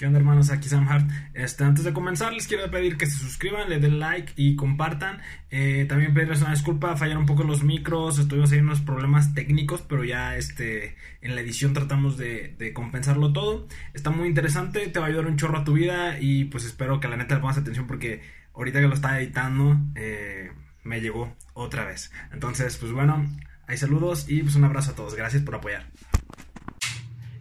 [0.00, 0.48] ¿Qué onda hermanos?
[0.48, 1.10] Aquí Sam Hart.
[1.34, 5.20] Este, antes de comenzar les quiero pedir que se suscriban, le den like y compartan.
[5.50, 9.82] Eh, también pedirles una disculpa, fallaron un poco los micros, estuvimos ahí unos problemas técnicos,
[9.82, 13.68] pero ya este, en la edición tratamos de, compensarlo todo.
[13.92, 16.98] Está muy interesante, te va a ayudar un chorro a tu vida y pues espero
[16.98, 18.22] que la neta le pongas atención porque
[18.54, 20.50] ahorita que lo estaba editando eh,
[20.82, 22.10] me llegó otra vez.
[22.32, 23.28] Entonces pues bueno,
[23.66, 25.14] hay saludos y pues un abrazo a todos.
[25.14, 25.84] Gracias por apoyar.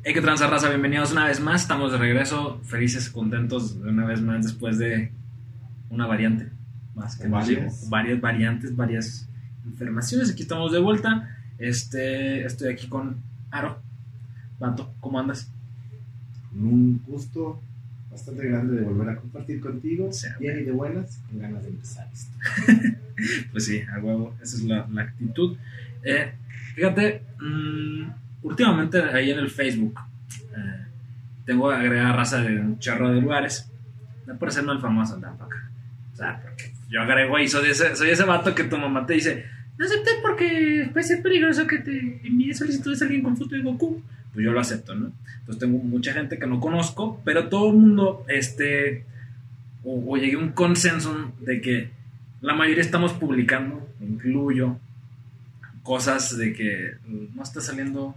[0.02, 1.64] Hey, que transa raza, bienvenidos una vez más.
[1.64, 5.12] Estamos de regreso, felices, contentos de una vez más después de
[5.90, 6.48] una variante.
[6.96, 7.90] Más que varias.
[7.90, 9.28] varias variantes, varias
[9.66, 10.32] informaciones.
[10.32, 11.38] Aquí estamos de vuelta.
[11.58, 13.18] Este, estoy aquí con
[13.52, 13.82] Aro.
[15.02, 15.52] ¿cómo andas?
[16.56, 17.62] Un gusto
[18.10, 20.10] bastante grande de volver a compartir contigo.
[20.40, 22.32] bien y de buenas, con ganas de empezar esto.
[23.52, 25.58] pues sí, a huevo, esa es la, actitud.
[26.04, 26.32] Eh,
[26.76, 30.00] fíjate, mmm, últimamente ahí en el Facebook
[30.56, 30.86] eh,
[31.46, 33.70] tengo agregada raza de un charro de lugares.
[34.26, 35.56] No por ser el famoso tampoco.
[36.14, 39.14] O sea, porque yo agrego y soy ese, soy ese vato que tu mamá te
[39.14, 39.46] dice,
[39.78, 43.62] no aceptes porque puede ser peligroso que te envíe solicitudes a alguien con foto de
[43.62, 44.02] Goku.
[44.34, 45.12] Pues yo lo acepto, ¿no?
[45.40, 49.06] Entonces tengo mucha gente que no conozco, pero todo el mundo, este,
[49.84, 51.90] o, o llegué a un consenso de que
[52.42, 54.78] la mayoría estamos publicando, incluyo,
[55.82, 58.16] cosas de que no está saliendo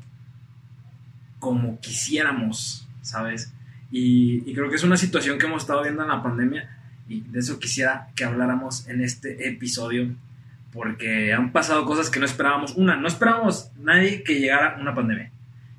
[1.42, 3.52] como quisiéramos, ¿sabes?
[3.90, 6.70] Y, creo que es una situación que hemos estado viendo en la pandemia
[7.08, 10.14] y de eso quisiera que habláramos en este episodio
[10.72, 12.76] porque han pasado cosas que no esperábamos.
[12.76, 15.32] Una, no esperábamos nadie que llegara una pandemia,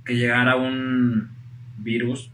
[0.03, 1.29] que llegara un
[1.77, 2.29] virus.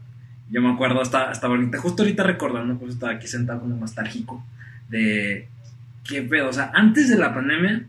[0.50, 4.44] Yo me acuerdo hasta, hasta ahorita, justo ahorita recordando, pues estaba aquí sentado como nostálgico
[4.88, 5.46] de
[6.02, 6.48] qué pedo.
[6.48, 7.84] O sea, antes de la pandemia,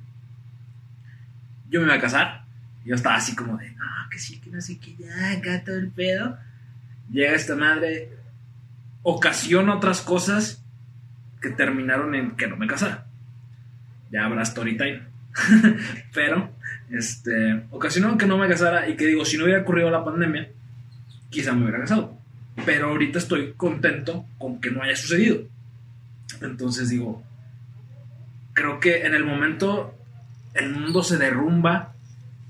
[1.72, 2.41] yo me iba a casar.
[2.84, 3.76] Yo estaba así como de,
[4.10, 6.38] que sí, que no sé qué, ya, acá todo el pedo.
[7.12, 8.10] Llega esta madre,
[9.04, 10.64] ocasiona otras cosas
[11.42, 13.06] que terminaron en que no me casara.
[14.12, 15.02] Ya habrá story time.
[16.14, 16.52] Pero,
[16.90, 20.50] este, ocasionó que no me casara y que digo, si no hubiera ocurrido la pandemia,
[21.30, 22.18] quizá me hubiera casado.
[22.66, 25.44] Pero ahorita estoy contento con que no haya sucedido.
[26.42, 27.24] Entonces digo,
[28.54, 29.96] creo que en el momento
[30.54, 31.94] el mundo se derrumba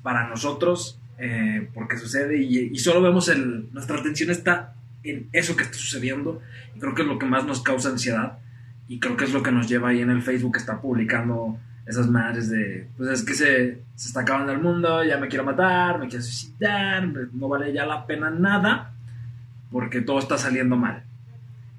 [0.04, 4.74] para nosotros eh, porque sucede y, solo vemos el, nuestra atención está
[5.04, 6.42] en eso que está sucediendo
[6.76, 8.40] y creo que es lo que más nos causa ansiedad
[8.88, 11.58] y creo que es lo que nos lleva ahí en el Facebook que está publicando
[11.86, 15.44] esas madres de, pues es que se, se está acabando el mundo, ya me quiero
[15.44, 18.94] matar, me quiero suicidar, no vale ya la pena nada
[19.72, 21.04] porque todo está saliendo mal.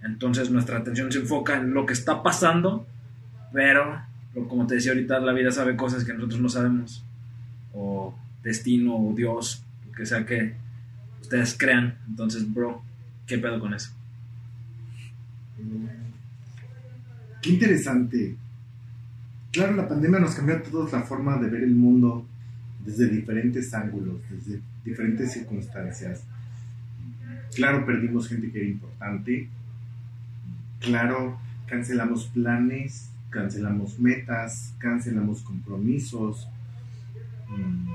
[0.03, 2.87] Entonces nuestra atención se enfoca en lo que está pasando,
[3.53, 4.03] pero
[4.49, 7.05] como te decía ahorita, la vida sabe cosas que nosotros no sabemos.
[7.73, 10.55] O destino o Dios, lo que sea que
[11.21, 11.99] ustedes crean.
[12.09, 12.83] Entonces, bro,
[13.27, 13.91] ¿qué pedo con eso?
[17.41, 18.37] Qué interesante.
[19.53, 22.27] Claro, la pandemia nos cambió a todos la forma de ver el mundo
[22.85, 26.23] desde diferentes ángulos, desde diferentes circunstancias.
[27.55, 29.49] Claro, perdimos gente que era importante.
[30.81, 36.49] Claro, cancelamos planes, cancelamos metas, cancelamos compromisos.
[37.57, 37.95] Mm,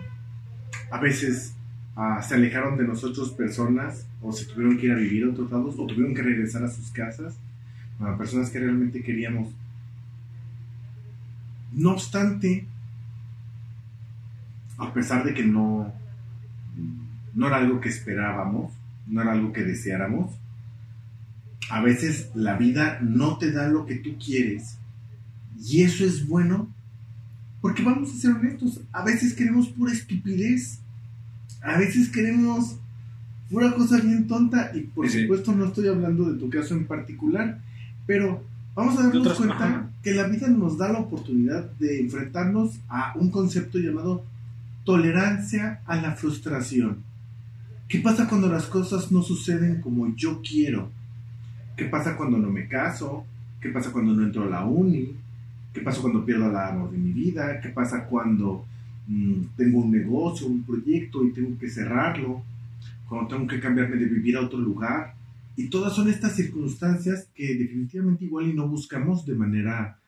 [0.91, 1.53] a veces
[1.95, 5.51] ah, se alejaron de nosotros personas o se tuvieron que ir a vivir a otros
[5.51, 7.35] lados o tuvieron que regresar a sus casas,
[7.99, 9.49] a personas que realmente queríamos.
[11.73, 12.65] No obstante,
[14.77, 15.93] a pesar de que no,
[17.33, 18.71] no era algo que esperábamos,
[19.07, 20.33] no era algo que deseáramos,
[21.69, 24.77] a veces la vida no te da lo que tú quieres
[25.59, 26.69] y eso es bueno
[27.67, 30.79] porque vamos a ser honestos, a veces queremos pura estupidez,
[31.61, 32.77] a veces queremos
[33.51, 37.59] pura cosa bien tonta, y por supuesto no estoy hablando de tu caso en particular,
[38.05, 38.41] pero
[38.73, 43.31] vamos a darnos cuenta que la vida nos da la oportunidad de enfrentarnos a un
[43.31, 44.23] concepto llamado
[44.85, 46.99] tolerancia a la frustración.
[47.89, 50.89] ¿Qué pasa cuando las cosas no suceden como yo quiero?
[51.75, 53.25] ¿Qué pasa cuando no me caso?
[53.59, 55.17] ¿Qué pasa cuando no entro a la uni?
[55.77, 57.61] ¿Qué pasa cuando pierdo la amor de mi vida?
[57.61, 58.65] ¿Qué pasa cuando
[59.05, 62.41] mm, tengo un negocio, un proyecto y tengo que cerrarlo?
[63.07, 65.13] Cuando tengo que cambiarme de vivir a otro lugar.
[65.55, 69.99] Y todas son estas circunstancias que definitivamente igual y no buscamos de manera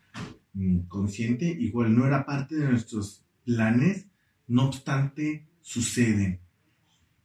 [0.56, 4.08] mm, consciente, igual no era parte de nuestros planes,
[4.48, 6.40] no obstante suceden.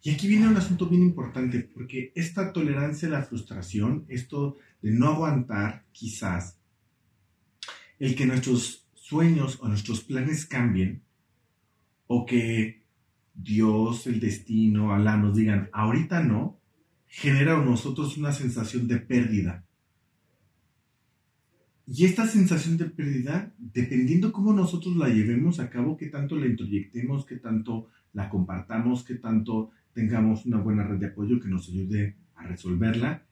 [0.03, 4.91] Y aquí viene un asunto bien importante, porque esta tolerancia a la frustración, esto de
[4.91, 6.59] no aguantar quizás
[8.05, 11.03] el que nuestros sueños o nuestros planes cambien
[12.07, 12.83] o que
[13.33, 16.61] Dios, el destino, Alá nos digan, ahorita no,
[17.07, 19.65] genera en nosotros una sensación de pérdida.
[21.87, 26.47] Y esta sensación de pérdida, dependiendo cómo nosotros la llevemos a cabo, qué tanto la
[26.47, 31.71] introyectemos, qué tanto la compartamos, qué tanto tengamos una buena red de apoyo que nos
[31.71, 33.25] ayude a resolverla,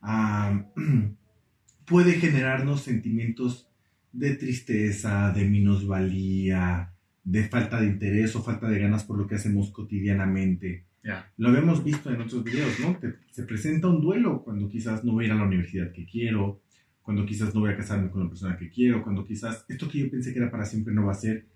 [1.84, 3.68] puede generarnos sentimientos
[4.14, 6.92] de tristeza, de minusvalía,
[7.24, 10.86] de falta de interés o falta de ganas por lo que hacemos cotidianamente.
[11.36, 12.98] Lo habíamos visto en otros videos, ¿no?
[13.30, 16.62] se presenta un duelo cuando quizás no voy a ir a la universidad que quiero,
[17.02, 19.98] cuando quizás no voy a casarme con la persona que quiero, cuando quizás esto que
[19.98, 21.46] yo pensé que era para siempre no va a ser.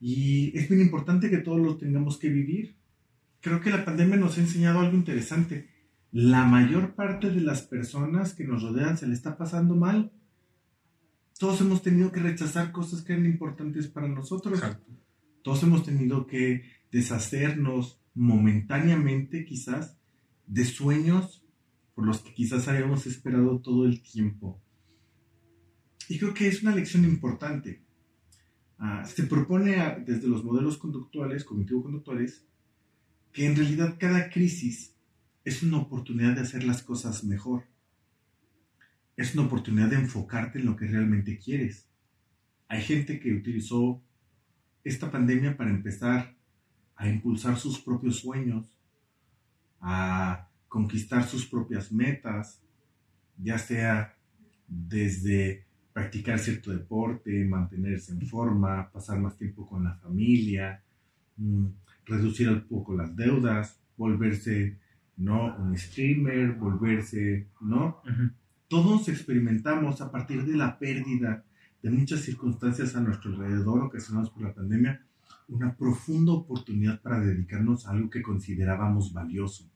[0.00, 2.76] Y es bien importante que todos lo tengamos que vivir.
[3.40, 5.68] Creo que la pandemia nos ha enseñado algo interesante.
[6.12, 10.12] La mayor parte de las personas que nos rodean se le está pasando mal.
[11.38, 14.60] Todos hemos tenido que rechazar cosas que eran importantes para nosotros.
[15.42, 19.96] Todos hemos tenido que deshacernos momentáneamente quizás
[20.46, 21.44] de sueños
[21.94, 24.60] por los que quizás habíamos esperado todo el tiempo.
[26.08, 27.84] Y creo que es una lección importante.
[28.78, 32.46] Ah, se propone desde los modelos conductuales, cognitivo-conductuales,
[33.32, 34.96] que en realidad cada crisis
[35.44, 37.64] es una oportunidad de hacer las cosas mejor.
[39.18, 41.88] Es una oportunidad de enfocarte en lo que realmente quieres.
[42.68, 44.00] Hay gente que utilizó
[44.84, 46.36] esta pandemia para empezar
[46.94, 48.78] a impulsar sus propios sueños,
[49.80, 52.62] a conquistar sus propias metas,
[53.36, 54.16] ya sea
[54.68, 60.80] desde practicar cierto deporte, mantenerse en forma, pasar más tiempo con la familia,
[61.38, 61.66] mm,
[62.06, 64.78] reducir un poco las deudas, volverse
[65.16, 65.56] ¿no?
[65.56, 68.00] un streamer, volverse, ¿no?
[68.68, 71.42] Todos experimentamos a partir de la pérdida
[71.82, 75.02] de muchas circunstancias a nuestro alrededor ocasionadas por la pandemia,
[75.48, 79.70] una profunda oportunidad para dedicarnos a algo que considerábamos valioso.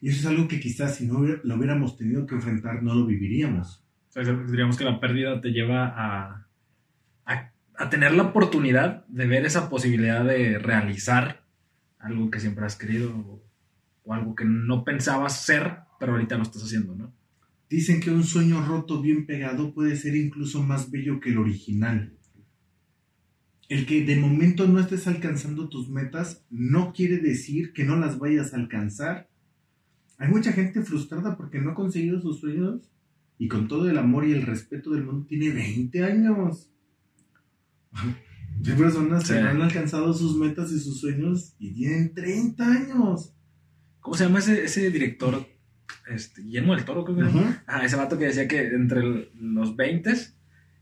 [0.00, 3.04] Y eso es algo que quizás si no lo hubiéramos tenido que enfrentar no lo
[3.04, 3.84] viviríamos.
[4.14, 6.46] diríamos que la pérdida te lleva a,
[7.26, 11.44] a, tener la oportunidad de ver esa posibilidad de realizar
[11.98, 13.42] algo que siempre has querido o,
[14.04, 17.12] o algo que no pensabas ser, pero ahorita lo estás haciendo, ¿no?
[17.68, 22.14] Dicen que un sueño roto bien pegado puede ser incluso más bello que el original.
[23.68, 28.18] El que de momento no estés alcanzando tus metas no quiere decir que no las
[28.18, 29.28] vayas a alcanzar.
[30.16, 32.90] Hay mucha gente frustrada porque no ha conseguido sus sueños
[33.36, 36.70] y con todo el amor y el respeto del mundo tiene 20 años.
[38.66, 43.34] Hay personas que no han alcanzado sus metas y sus sueños y tienen 30 años.
[44.00, 45.46] ¿Cómo se llama ese, ese director
[46.08, 50.10] este, Guillermo del Toro, creo que ah, ese vato que decía que entre los 20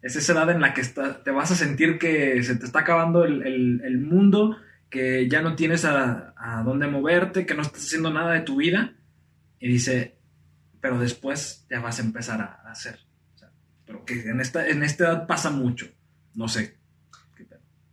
[0.07, 0.83] es esa edad en la que
[1.25, 4.57] te vas a sentir que se te está acabando el, mundo,
[4.89, 8.95] que ya no tienes a, dónde moverte, que no estás haciendo nada de tu vida.
[9.59, 10.17] Y dice,
[10.81, 13.01] pero después ya vas a empezar a, hacer.
[13.85, 15.89] pero que en esta, en esta edad pasa mucho.
[16.35, 16.77] No sé.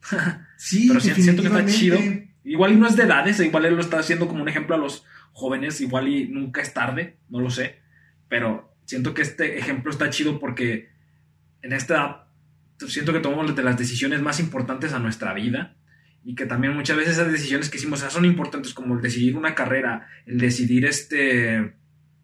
[0.57, 1.98] sí, pero siento que está chido.
[2.44, 5.06] Igual no es de edades, igual él lo está haciendo como un ejemplo a los
[5.34, 7.80] jóvenes, igual y nunca es tarde, no lo sé,
[8.30, 10.90] pero siento que este ejemplo está chido porque
[11.62, 12.24] en esta edad
[12.88, 15.76] siento que tomamos de las decisiones más importantes a nuestra vida
[16.24, 19.56] y que también muchas veces esas decisiones que hicimos son importantes como el decidir una
[19.56, 21.74] carrera, el decidir este,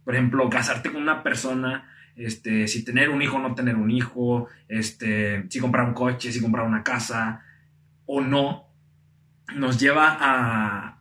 [0.03, 3.91] por ejemplo, casarte con una persona, este, si tener un hijo o no tener un
[3.91, 7.43] hijo, este, si comprar un coche, si comprar una casa
[8.05, 8.67] o no,
[9.55, 10.98] nos lleva a,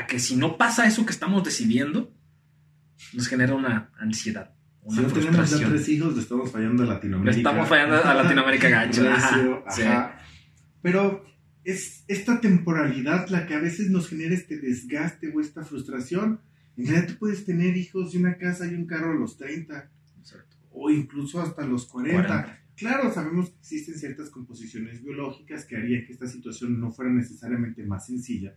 [0.00, 2.12] a que si no pasa eso que estamos decidiendo,
[3.12, 4.54] nos genera una ansiedad.
[4.82, 7.32] Una si no tenemos ya tres hijos, le estamos fallando a Latinoamérica.
[7.32, 9.02] Le estamos fallando a Latinoamérica gacho.
[10.80, 11.24] Pero
[11.64, 16.40] es esta temporalidad la que a veces nos genera este desgaste o esta frustración.
[16.78, 19.90] En realidad tú puedes tener hijos y una casa y un carro a los 30.
[20.72, 22.58] O incluso hasta los 40.
[22.74, 27.84] Claro, sabemos que existen ciertas composiciones biológicas que harían que esta situación no fuera necesariamente
[27.84, 28.56] más sencilla.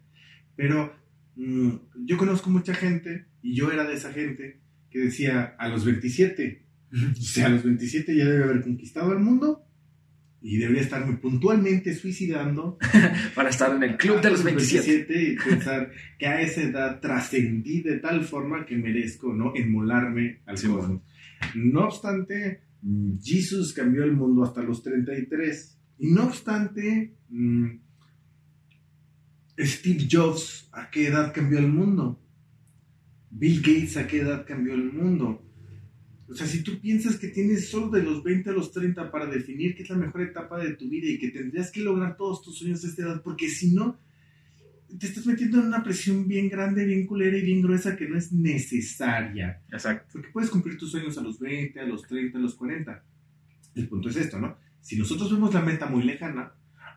[0.55, 1.03] Pero
[1.35, 6.65] yo conozco mucha gente, y yo era de esa gente, que decía a los 27,
[6.93, 9.65] o sea, a los 27 ya debe haber conquistado el mundo
[10.43, 12.77] y debería estarme puntualmente suicidando
[13.35, 15.23] para estar en el club de los 27.
[15.23, 20.55] y pensar que a esa edad trascendí de tal forma que merezco no inmolarme al
[20.55, 21.01] cosmos.
[21.55, 27.67] No obstante, mm, Jesús cambió el mundo hasta los 33 y no obstante, mm,
[29.59, 32.19] Steve Jobs, ¿a qué edad cambió el mundo?
[33.29, 35.41] Bill Gates, ¿a qué edad cambió el mundo?
[36.27, 39.27] O sea, si tú piensas que tienes solo de los 20 a los 30 para
[39.27, 42.41] definir qué es la mejor etapa de tu vida y que tendrías que lograr todos
[42.41, 43.99] tus sueños a esta edad, porque si no,
[44.97, 48.17] te estás metiendo en una presión bien grande, bien culera y bien gruesa que no
[48.17, 49.61] es necesaria.
[49.71, 50.07] Exacto.
[50.13, 53.03] Porque puedes cumplir tus sueños a los 20, a los 30, a los 40.
[53.75, 54.57] El punto es esto, ¿no?
[54.81, 56.53] Si nosotros vemos la meta muy lejana,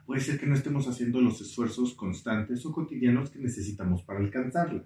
[0.06, 4.84] puede ser que no estemos haciendo los esfuerzos constantes o cotidianos que necesitamos para alcanzarla.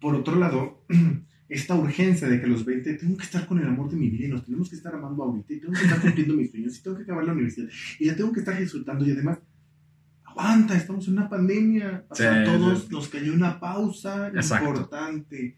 [0.00, 0.84] Por otro lado,
[1.48, 4.08] esta urgencia de que a los 20 tengo que estar con el amor de mi
[4.08, 6.78] vida y nos tenemos que estar amando ahorita y tengo que estar cumpliendo mis sueños
[6.78, 7.68] y tengo que acabar la universidad
[7.98, 9.38] y ya tengo que estar disfrutando y además,
[10.22, 12.88] aguanta, estamos en una pandemia, o sea, Sí, a todos sí.
[12.90, 14.68] nos cayó una pausa Exacto.
[14.68, 15.56] importante,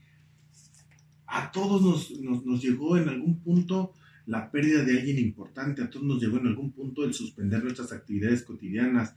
[1.26, 3.92] a todos nos, nos, nos llegó en algún punto
[4.28, 7.92] la pérdida de alguien importante, a todos nos llegó en algún punto el suspender nuestras
[7.92, 9.14] actividades cotidianas,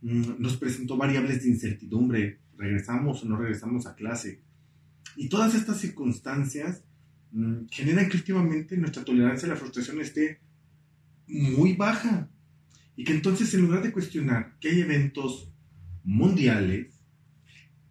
[0.00, 4.40] Mm, nos presentó variables de incertidumbre, regresamos o no regresamos a clase.
[5.16, 6.84] Y todas estas circunstancias
[7.32, 10.40] mm, generan que últimamente nuestra tolerancia a la frustración esté
[11.26, 12.30] muy baja.
[12.94, 15.52] Y que entonces en lugar de cuestionar que hay eventos
[16.04, 17.00] mundiales,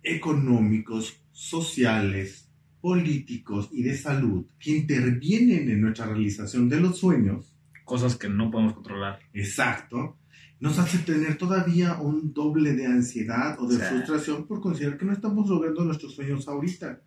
[0.03, 2.46] económicos, sociales,
[2.81, 7.53] políticos y de salud que intervienen en nuestra realización de los sueños,
[7.85, 9.19] Cosas que no podemos controlar.
[9.33, 10.17] exacto,
[10.59, 15.13] nos hace tener todavía un doble de ansiedad o de frustración por considerar que no
[15.13, 17.01] estamos logrando nuestros sueños ahorita.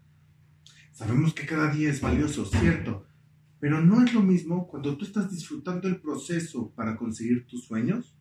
[0.93, 3.07] Sabemos que cada día es valioso, cierto,
[3.59, 8.15] pero no es lo mismo cuando tú estás disfrutando el proceso para conseguir tus sueños,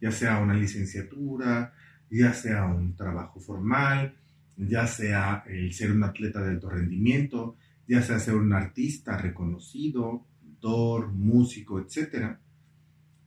[0.00, 1.74] ya sea una licenciatura,
[2.10, 4.16] ya sea un trabajo formal,
[4.58, 10.26] ya sea el ser un atleta de alto rendimiento, ya sea ser un artista reconocido,
[10.40, 12.40] pintor, músico, etcétera,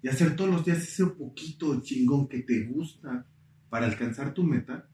[0.02, 3.26] y hacer todos los días ese poquito chingón que te gusta
[3.70, 4.90] para alcanzar tu meta,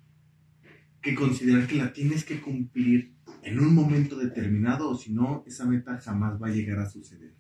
[1.02, 5.66] que considerar que la tienes que cumplir en un momento determinado, o si no, esa
[5.66, 7.34] meta jamás va a llegar a suceder.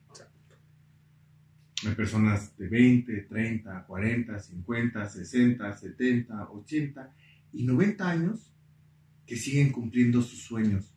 [1.85, 7.13] Hay personas de 20, 30, 40, 50, 60, 70, 80
[7.53, 8.56] y 90 años
[9.27, 10.91] que siguen cumpliendo sus sueños.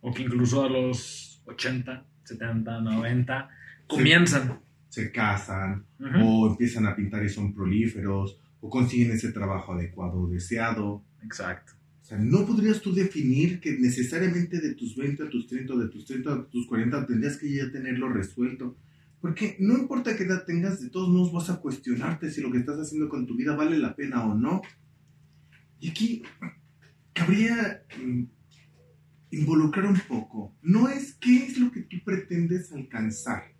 [0.00, 3.48] O que incluso a los 80, 70, 90
[3.86, 4.60] comienzan.
[4.88, 6.18] Se casan, Ujú.
[6.22, 11.04] o empiezan a pintar y son prolíferos, o consiguen ese trabajo adecuado o deseado.
[11.22, 11.72] Exacto.
[12.00, 15.78] O sea, no podrías tú definir que necesariamente de tus 20 a tus 30, o
[15.78, 18.76] de tus 30 a tus 40 tendrías que ya tenerlo resuelto.
[19.20, 22.58] Porque no importa qué edad tengas, de todos modos vas a cuestionarte si lo que
[22.58, 24.60] estás haciendo con tu vida vale la pena o no.
[25.84, 26.22] Y aquí
[27.12, 28.22] cabría mm,
[29.32, 30.56] involucrar un poco.
[30.62, 33.52] No es qué es lo que tú pretendes alcanzar.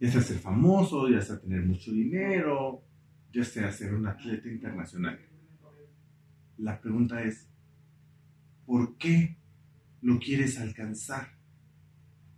[0.00, 2.82] Ya sea ser famoso, ya sea tener mucho dinero,
[3.32, 5.20] ya sea ser un atleta internacional.
[6.58, 7.48] La pregunta es,
[8.66, 9.36] ¿por qué
[10.02, 11.28] lo quieres alcanzar?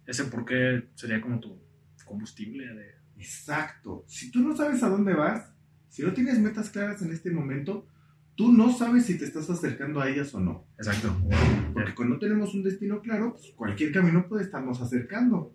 [0.04, 1.58] Ese por qué sería como tu
[2.04, 2.90] combustible de...
[3.16, 4.04] Exacto.
[4.06, 5.50] Si tú no sabes a dónde vas,
[5.88, 7.86] si no tienes metas claras en este momento,
[8.34, 10.66] tú no sabes si te estás acercando a ellas o no.
[10.78, 11.16] Exacto.
[11.72, 15.54] Porque cuando no tenemos un destino claro, pues cualquier camino puede estarnos acercando.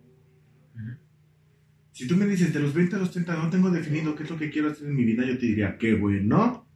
[1.92, 4.30] Si tú me dices de los 20 a los 30 no tengo definido qué es
[4.30, 6.68] lo que quiero hacer en mi vida, yo te diría, qué bueno,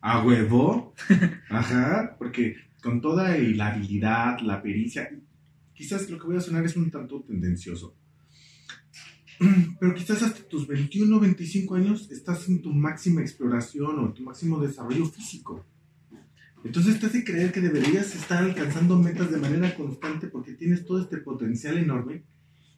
[0.00, 0.94] a huevo,
[1.50, 5.10] ajá, porque con toda la habilidad, la pericia,
[5.74, 7.98] quizás lo que voy a sonar es un tanto tendencioso,
[9.80, 14.60] pero quizás hasta tus 21, 25 años estás en tu máxima exploración o tu máximo
[14.60, 15.64] desarrollo físico.
[16.62, 21.00] Entonces te hace creer que deberías estar alcanzando metas de manera constante porque tienes todo
[21.00, 22.24] este potencial enorme.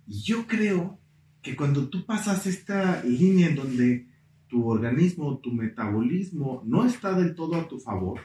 [0.07, 1.01] Y yo creo
[1.43, 4.07] que cuando tú pasas esta línea en donde
[4.47, 8.21] tu organismo, tu metabolismo no está del todo a tu favor,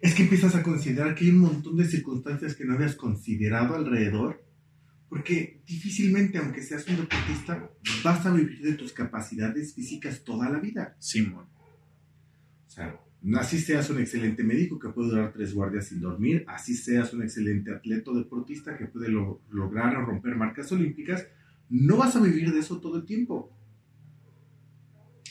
[0.00, 3.74] es que empiezas a considerar que hay un montón de circunstancias que no habías considerado
[3.74, 4.43] alrededor,
[5.14, 7.70] porque difícilmente, aunque seas un deportista,
[8.02, 10.96] vas a vivir de tus capacidades físicas toda la vida.
[10.98, 11.46] Simón.
[12.66, 13.00] O sea,
[13.38, 17.22] así seas un excelente médico que puede durar tres guardias sin dormir, así seas un
[17.22, 21.24] excelente atleta o deportista que puede lo- lograr o romper marcas olímpicas,
[21.70, 23.56] no vas a vivir de eso todo el tiempo.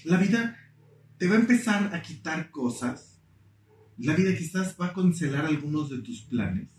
[0.05, 0.57] La vida
[1.17, 3.21] te va a empezar a quitar cosas.
[3.97, 6.69] La vida quizás va a cancelar algunos de tus planes.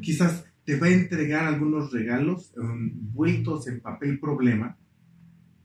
[0.00, 4.76] Quizás te va a entregar algunos regalos envueltos en papel problema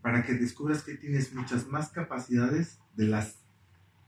[0.01, 3.43] para que descubras que tienes muchas más capacidades de las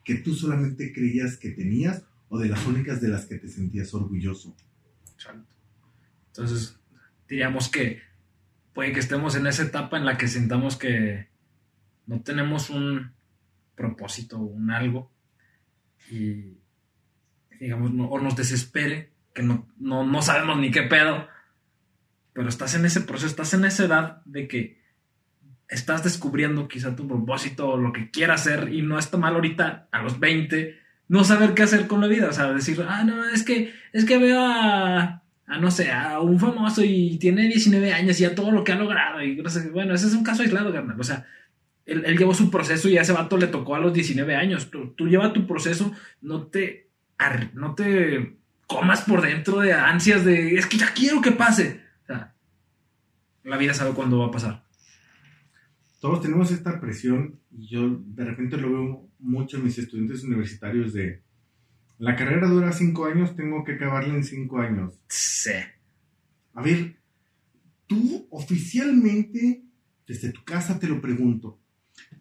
[0.05, 3.93] que tú solamente creías que tenías o de las únicas de las que te sentías
[3.93, 4.55] orgulloso.
[6.27, 6.79] Entonces,
[7.27, 8.01] diríamos que
[8.73, 11.27] puede que estemos en esa etapa en la que sintamos que
[12.05, 13.13] no tenemos un
[13.75, 15.11] propósito, un algo,
[16.11, 16.57] y
[17.59, 21.27] digamos, o nos desespere, que no, no, no sabemos ni qué pedo,
[22.33, 24.81] pero estás en ese proceso, estás en esa edad de que
[25.69, 29.87] estás descubriendo quizá tu propósito o lo que quieras hacer y no está mal ahorita
[29.91, 33.27] a los 20 no saber qué hacer con la vida, o sea, decir, ah, no,
[33.29, 37.93] es que, es que veo a, a no sé, a un famoso y tiene 19
[37.93, 40.23] años y a todo lo que ha logrado y no sé, bueno, ese es un
[40.23, 41.27] caso aislado, carnal, o sea,
[41.85, 44.71] él, él, llevó su proceso y a ese vato le tocó a los 19 años,
[44.71, 46.89] tú, tú llevas tu proceso, no te,
[47.53, 48.37] no te
[48.67, 52.35] comas por dentro de ansias de, es que ya quiero que pase, o sea,
[53.43, 54.63] la vida sabe cuándo va a pasar
[56.03, 60.91] todos tenemos esta presión y yo de repente lo veo mucho en mis estudiantes universitarios
[60.91, 61.23] de
[61.97, 64.99] la carrera dura cinco años, tengo que acabarla en cinco años.
[65.07, 65.53] Sí.
[66.55, 66.97] A ver,
[67.87, 69.63] tú oficialmente,
[70.05, 71.61] desde tu casa te lo pregunto,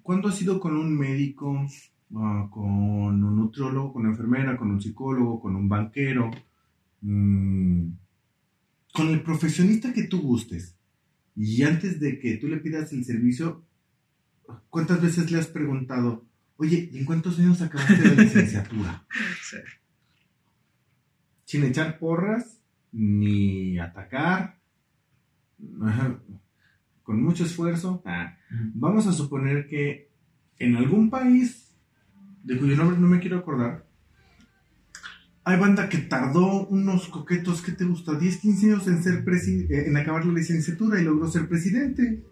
[0.00, 1.66] ¿cuándo has ido con un médico,
[2.12, 6.30] uh, con un nutriólogo, con una enfermera, con un psicólogo, con un banquero,
[7.00, 7.88] mmm,
[8.92, 10.76] con el profesionista que tú gustes?
[11.34, 13.64] Y antes de que tú le pidas el servicio,
[14.70, 16.24] ¿Cuántas veces le has preguntado,
[16.56, 19.04] oye, ¿y en cuántos años acabaste la licenciatura?
[19.42, 19.58] sí.
[21.44, 22.60] Sin echar porras,
[22.92, 24.58] ni atacar,
[27.02, 28.02] con mucho esfuerzo.
[28.06, 28.36] Ah,
[28.74, 30.10] vamos a suponer que
[30.58, 31.71] en algún país,
[32.42, 33.86] de cuyo nombre no me quiero acordar,
[35.44, 38.14] hay banda que tardó unos coquetos, ¿qué te gusta?
[38.14, 42.22] 10, 15 años en, ser eh, en acabar la licenciatura y logró ser presidente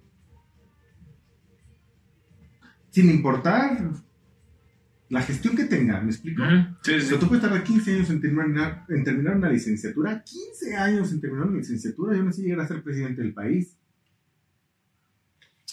[2.90, 3.90] sin importar
[5.08, 6.42] la gestión que tenga, ¿me explico?
[6.82, 7.14] Sí, sí.
[7.18, 11.48] tú puedes tardar 15 años en terminar, en terminar una licenciatura, 15 años en terminar
[11.48, 13.76] una licenciatura y aún así llegar a ser presidente del país.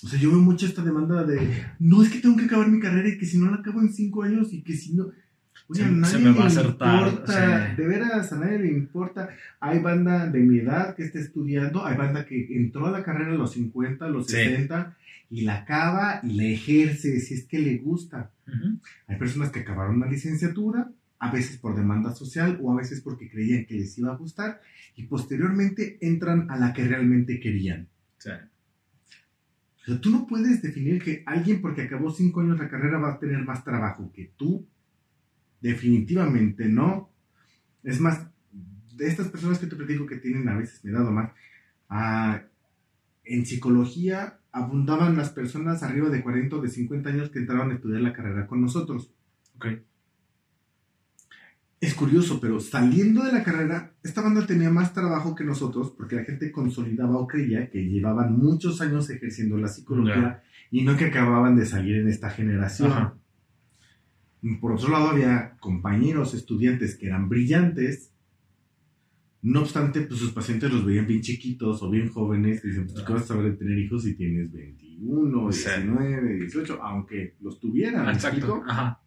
[0.04, 2.80] O sea, yo veo mucho esta demanda de, no, es que tengo que acabar mi
[2.80, 5.08] carrera y que si no la acabo en 5 años y que si no...
[5.70, 9.30] Oye, a nadie me va a importa, de veras, a nadie le importa.
[9.60, 13.34] Hay banda de mi edad que está estudiando, hay banda que entró a la carrera
[13.34, 14.96] a los 50, a los 60
[15.30, 18.32] y la acaba y la ejerce si es que le gusta.
[19.08, 20.90] Hay personas que acabaron una licenciatura,
[21.20, 24.62] a veces por demanda social o a veces porque creían que les iba a gustar
[24.96, 27.88] y posteriormente entran a la que realmente querían.
[29.88, 33.20] Pero tú no puedes definir que alguien porque acabó cinco años la carrera va a
[33.20, 34.68] tener más trabajo que tú.
[35.62, 37.10] Definitivamente no.
[37.84, 41.14] Es más, de estas personas que te digo que tienen a veces me he dado
[41.14, 41.32] más,
[41.88, 42.42] ah,
[43.24, 47.76] en psicología abundaban las personas arriba de 40 o de 50 años que entraban a
[47.76, 49.14] estudiar la carrera con nosotros.
[49.56, 49.68] Ok.
[51.80, 56.16] Es curioso, pero saliendo de la carrera, esta banda tenía más trabajo que nosotros porque
[56.16, 61.06] la gente consolidaba o creía que llevaban muchos años ejerciendo la psicología y no que
[61.06, 63.14] acababan de salir en esta generación.
[64.60, 68.12] Por otro lado, había compañeros, estudiantes que eran brillantes,
[69.44, 72.64] no obstante, pues sus pacientes los veían bien chiquitos o bien jóvenes.
[72.66, 76.80] Y dicen, pues, ¿qué vas a saber de tener hijos si tienes 21, 19, 18?
[76.82, 78.10] Aunque los tuvieran.
[78.10, 78.64] Exacto.
[78.68, 79.00] Ajá.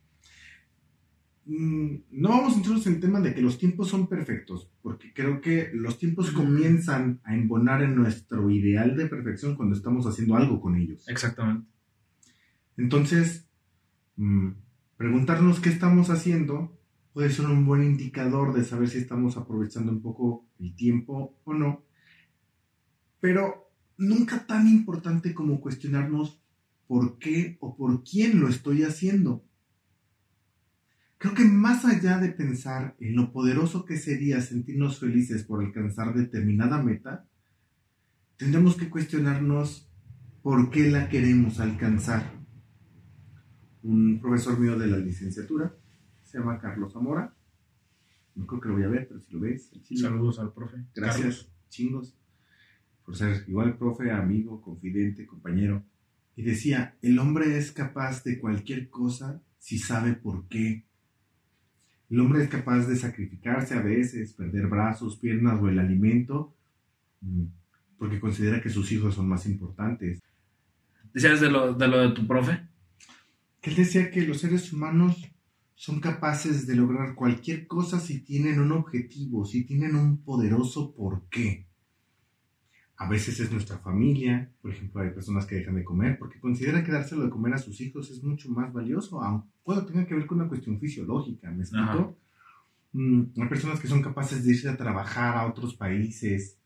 [1.53, 5.13] Mm, no vamos a entrar en el tema de que los tiempos son perfectos, porque
[5.13, 10.37] creo que los tiempos comienzan a embonar en nuestro ideal de perfección cuando estamos haciendo
[10.37, 11.09] algo con ellos.
[11.09, 11.69] Exactamente.
[12.77, 13.49] Entonces,
[14.15, 14.51] mm,
[14.97, 16.79] preguntarnos qué estamos haciendo
[17.13, 21.53] puede ser un buen indicador de saber si estamos aprovechando un poco el tiempo o
[21.53, 21.85] no,
[23.19, 26.41] pero nunca tan importante como cuestionarnos
[26.87, 29.45] por qué o por quién lo estoy haciendo.
[31.21, 36.15] Creo que más allá de pensar en lo poderoso que sería sentirnos felices por alcanzar
[36.15, 37.29] determinada meta,
[38.39, 39.87] tendremos que cuestionarnos
[40.41, 42.33] por qué la queremos alcanzar.
[43.83, 45.77] Un profesor mío de la licenciatura
[46.23, 47.37] se llama Carlos Zamora.
[48.35, 49.71] No creo que lo voy a ver, pero si lo ves.
[50.01, 50.87] Saludos al profe.
[50.95, 52.17] Gracias, chingos,
[53.05, 55.85] por ser igual profe, amigo, confidente, compañero.
[56.35, 60.87] Y decía, el hombre es capaz de cualquier cosa si sabe por qué.
[62.11, 66.53] El hombre es capaz de sacrificarse a veces, perder brazos, piernas o el alimento,
[67.21, 67.45] mm,
[67.99, 70.21] porque considera que sus hijos son más importantes.
[71.15, 72.67] ¿Decías de lo de, lo de tu profe?
[73.61, 75.31] Que él decía que los seres humanos
[75.77, 81.70] son capaces de lograr cualquier cosa si tienen un objetivo, si tienen un poderoso porqué.
[83.01, 86.85] A veces es nuestra familia, por ejemplo, hay personas que dejan de comer porque consideran
[86.85, 90.15] que dárselo de comer a sus hijos es mucho más valioso, aunque puede tener que
[90.15, 92.17] ver con una cuestión fisiológica, ¿me explico?
[92.93, 96.59] Mm, hay personas que son capaces de irse a trabajar a otros países,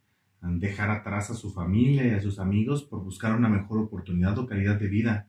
[0.42, 4.46] dejar atrás a su familia y a sus amigos por buscar una mejor oportunidad o
[4.46, 5.28] calidad de vida.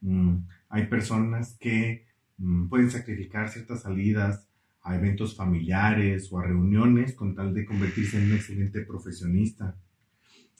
[0.00, 0.36] Mm,
[0.68, 4.48] hay personas que Mm, pueden sacrificar ciertas salidas
[4.82, 9.76] a eventos familiares o a reuniones con tal de convertirse en un excelente profesionista.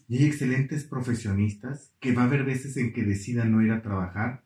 [0.08, 3.82] Y hay excelentes profesionistas que va a haber veces en que decidan no ir a
[3.82, 4.42] trabajar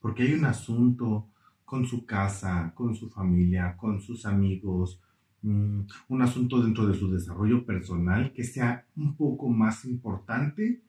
[0.00, 1.28] porque hay un asunto
[1.64, 5.00] con su casa, con su familia, con sus amigos,
[5.42, 10.82] mm, un asunto dentro de su desarrollo personal que sea un poco más importante,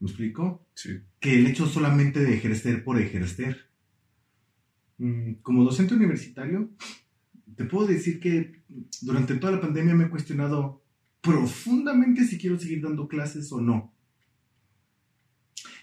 [0.00, 0.66] ¿me explico?
[0.74, 1.00] Sí.
[1.20, 3.70] Que el hecho solamente de ejercer por ejercer.
[4.98, 6.70] Mm, Como docente universitario,
[7.56, 8.62] te puedo decir que
[9.02, 10.81] durante toda la pandemia me he cuestionado
[11.22, 13.92] profundamente si quiero seguir dando clases o no.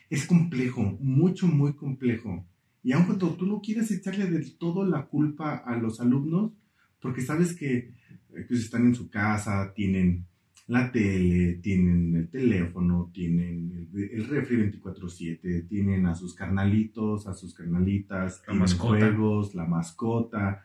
[0.09, 2.45] Es complejo, mucho, muy complejo.
[2.83, 6.51] Y aun cuando tú no quieres echarle del todo la culpa a los alumnos,
[7.01, 10.25] porque sabes que eh, pues están en su casa, tienen
[10.67, 17.33] la tele, tienen el teléfono, tienen el, el refri 24/7, tienen a sus carnalitos, a
[17.33, 18.87] sus carnalitas, La mascota.
[18.99, 20.63] juegos, la mascota.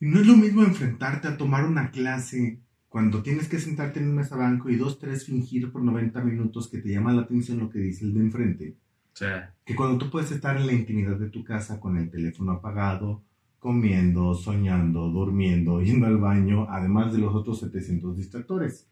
[0.00, 2.60] Y no es lo mismo enfrentarte a tomar una clase
[2.94, 6.68] cuando tienes que sentarte en un mesa banco y dos, tres fingir por 90 minutos
[6.68, 8.76] que te llama la atención lo que dice el de enfrente
[9.12, 12.52] sea, que cuando tú puedes estar en la intimidad de tu casa con el teléfono
[12.52, 13.24] apagado,
[13.58, 18.88] comiendo, soñando, durmiendo, yendo al baño, además de los otros 700 distractores.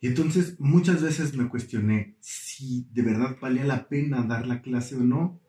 [0.00, 4.96] Y entonces muchas veces me cuestioné si de verdad valía la pena dar la clase
[4.96, 5.40] o no.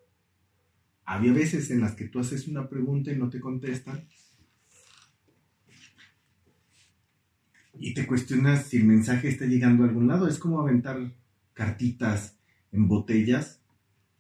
[1.04, 4.08] Había veces en las que tú haces una pregunta y no te contestan.
[7.80, 10.28] Y te cuestionas si el mensaje está llegando a algún lado.
[10.28, 10.98] Es como aventar
[11.54, 12.38] cartitas
[12.72, 13.62] en botellas,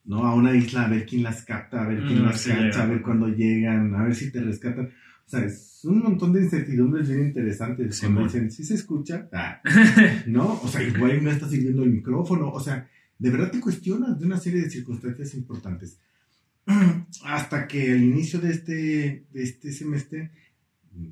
[0.06, 0.24] ¿no?
[0.26, 2.62] A una isla a ver quién las capta, a ver quién Mm, las sí, cacha,
[2.64, 2.84] llega.
[2.84, 4.86] a ver cuándo llegan, a ver si te rescatan.
[4.88, 7.96] O sea, es un montón de incertidumbres bien interesantes.
[7.98, 9.28] Sí, cuando dicen, ¿sí se escucha?
[9.34, 9.62] Ah,
[10.28, 10.60] ¿No?
[10.62, 12.50] O sea, igual no está sirviendo el micrófono.
[12.52, 12.88] O sea,
[13.20, 16.00] de verdad te cuestionas de una serie de circunstancias importantes.
[17.26, 18.74] Hasta que al inicio de este,
[19.32, 20.32] de este semestre,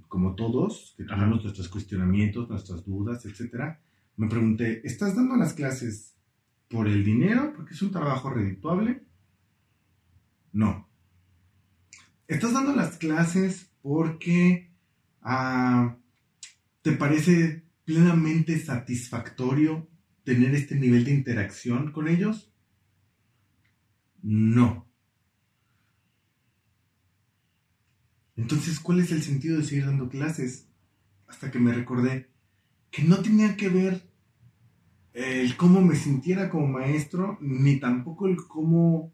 [0.07, 1.15] como todos, que Ajá.
[1.15, 3.81] tenemos nuestros cuestionamientos, nuestras dudas, etcétera,
[4.17, 6.15] me pregunté, ¿estás dando las clases
[6.69, 7.53] por el dinero?
[7.55, 9.03] Porque es un trabajo redituable.
[10.53, 10.87] No.
[12.27, 14.71] ¿Estás dando las clases porque
[15.21, 15.97] ah,
[16.81, 19.87] te parece plenamente satisfactorio
[20.23, 22.51] tener este nivel de interacción con ellos?
[24.23, 24.87] No.
[28.37, 30.67] Entonces, ¿cuál es el sentido de seguir dando clases?
[31.27, 32.29] Hasta que me recordé
[32.91, 34.03] que no tenía que ver
[35.13, 39.13] el cómo me sintiera como maestro, ni tampoco el cómo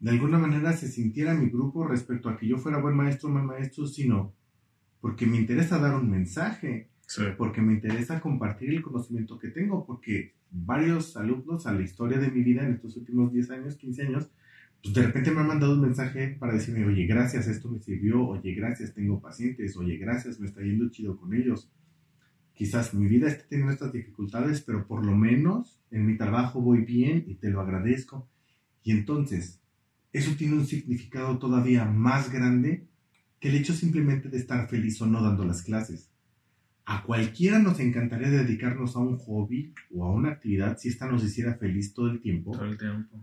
[0.00, 3.32] de alguna manera se sintiera mi grupo respecto a que yo fuera buen maestro o
[3.32, 4.34] mal maestro, sino
[5.00, 7.22] porque me interesa dar un mensaje, sí.
[7.38, 12.30] porque me interesa compartir el conocimiento que tengo, porque varios alumnos a la historia de
[12.30, 14.30] mi vida en estos últimos 10 años, 15 años,
[14.82, 18.26] pues de repente me han mandado un mensaje para decirme, oye, gracias, esto me sirvió,
[18.26, 21.70] oye, gracias, tengo pacientes, oye, gracias, me está yendo chido con ellos.
[22.52, 26.84] Quizás mi vida esté teniendo estas dificultades, pero por lo menos en mi trabajo voy
[26.84, 28.28] bien y te lo agradezco.
[28.82, 29.60] Y entonces,
[30.12, 32.86] eso tiene un significado todavía más grande
[33.38, 36.10] que el hecho simplemente de estar feliz o no dando las clases.
[36.84, 41.22] A cualquiera nos encantaría dedicarnos a un hobby o a una actividad si esta nos
[41.24, 43.20] hiciera feliz todo el tiempo, Todo el tiempo.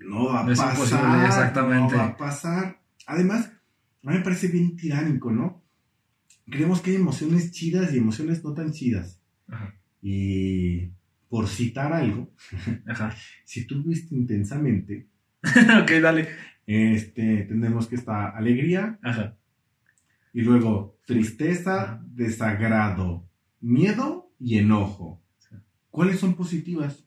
[0.00, 0.74] No va a Es pasar.
[0.74, 1.92] imposible, exactamente.
[1.92, 2.80] No va a pasar.
[3.06, 3.46] Además,
[4.04, 5.62] a mí me parece bien tiránico, ¿no?
[6.46, 9.20] Creemos que hay emociones chidas y emociones no tan chidas.
[9.48, 9.74] Ajá.
[10.02, 10.90] Y
[11.28, 12.32] por citar algo,
[12.88, 13.14] Ajá.
[13.44, 15.08] si tú viste intensamente,
[15.82, 16.28] ok, dale.
[16.66, 19.36] este, tenemos que estar alegría Ajá.
[20.32, 23.28] y luego tristeza, desagrado,
[23.60, 25.22] miedo y enojo.
[25.38, 25.54] Sí.
[25.90, 27.04] ¿Cuáles son positivas?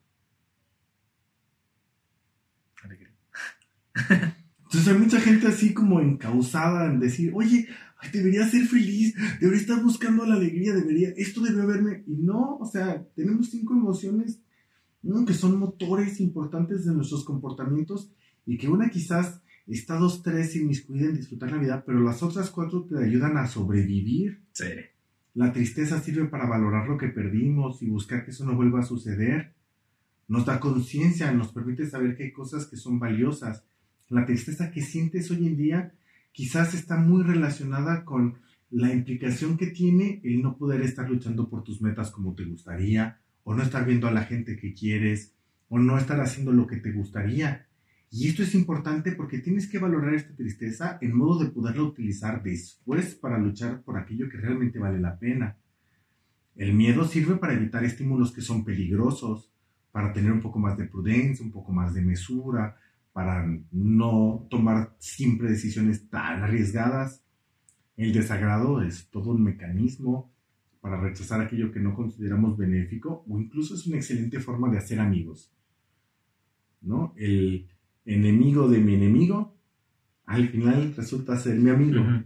[2.83, 3.11] Alegría.
[3.95, 7.67] Entonces hay mucha gente así como encausada en decir, oye,
[7.99, 12.03] ay, debería ser feliz, debería estar buscando la alegría, debería, esto debe haberme.
[12.07, 14.39] Y no, o sea, tenemos cinco emociones
[15.03, 15.25] ¿no?
[15.25, 18.11] que son motores importantes de nuestros comportamientos
[18.45, 22.49] y que una quizás está dos, tres inmiscuida en disfrutar la vida, pero las otras
[22.49, 24.41] cuatro te ayudan a sobrevivir.
[24.53, 24.65] Sí.
[25.35, 28.83] La tristeza sirve para valorar lo que perdimos y buscar que eso no vuelva a
[28.83, 29.53] suceder.
[30.27, 33.63] Nos da conciencia, nos permite saber que hay cosas que son valiosas.
[34.09, 35.93] La tristeza que sientes hoy en día
[36.31, 38.39] quizás está muy relacionada con
[38.69, 43.19] la implicación que tiene el no poder estar luchando por tus metas como te gustaría,
[43.43, 45.35] o no estar viendo a la gente que quieres,
[45.69, 47.67] o no estar haciendo lo que te gustaría.
[48.09, 52.43] Y esto es importante porque tienes que valorar esta tristeza en modo de poderla utilizar
[52.43, 55.57] después para luchar por aquello que realmente vale la pena.
[56.55, 59.51] El miedo sirve para evitar estímulos que son peligrosos,
[59.91, 62.77] para tener un poco más de prudencia, un poco más de mesura,
[63.13, 67.23] para no tomar siempre decisiones tan arriesgadas.
[67.95, 70.33] El desagrado es todo un mecanismo
[70.81, 74.99] para rechazar aquello que no consideramos benéfico o incluso es una excelente forma de hacer
[74.99, 75.53] amigos.
[76.81, 77.13] ¿No?
[77.15, 77.69] El
[78.03, 79.55] enemigo de mi enemigo
[80.25, 82.01] al final resulta ser mi amigo.
[82.01, 82.23] Ujú.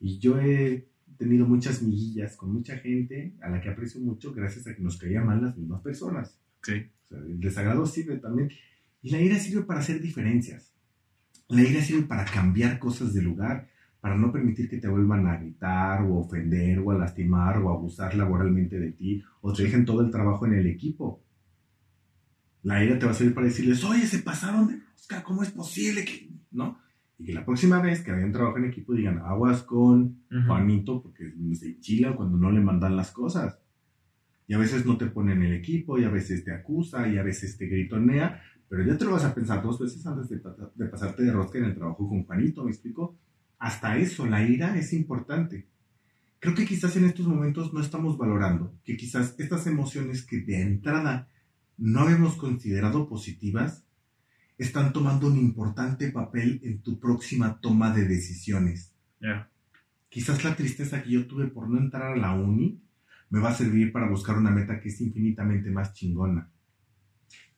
[0.00, 4.66] Y yo he tenido muchas miguillas con mucha gente a la que aprecio mucho gracias
[4.66, 6.38] a que nos caían mal las mismas personas.
[7.04, 8.50] O sea, el desagrado sirve también.
[9.02, 10.74] Y la ira sirve para hacer diferencias.
[11.48, 13.68] La ira sirve para cambiar cosas de lugar,
[14.00, 17.70] para no permitir que te vuelvan a gritar o a ofender o a lastimar o
[17.70, 21.22] a abusar laboralmente de ti o te dejen todo el trabajo en el equipo.
[22.62, 25.50] La ira te va a servir para decirles, oye, se pasaron de rosca, ¿cómo es
[25.50, 26.28] posible que...?
[26.50, 26.78] ¿No?
[27.18, 30.22] Y que la próxima vez que hayan trabajo en equipo digan, aguas con.
[30.46, 33.58] Juanito porque se chila cuando no le mandan las cosas.
[34.46, 37.22] Y a veces no te ponen el equipo, y a veces te acusa, y a
[37.22, 40.40] veces te gritonea, pero ya te lo vas a pensar dos veces antes de,
[40.74, 43.16] de pasarte de rosca en el trabajo con Juanito, ¿me explico?
[43.58, 45.66] Hasta eso, la ira es importante.
[46.40, 50.62] Creo que quizás en estos momentos no estamos valorando que quizás estas emociones que de
[50.62, 51.28] entrada
[51.76, 53.84] no habíamos considerado positivas
[54.56, 58.92] están tomando un importante papel en tu próxima toma de decisiones.
[59.20, 59.48] Ya.
[60.08, 62.80] Quizás la tristeza que yo tuve por no entrar a la uni
[63.30, 66.50] me va a servir para buscar una meta que es infinitamente más chingona.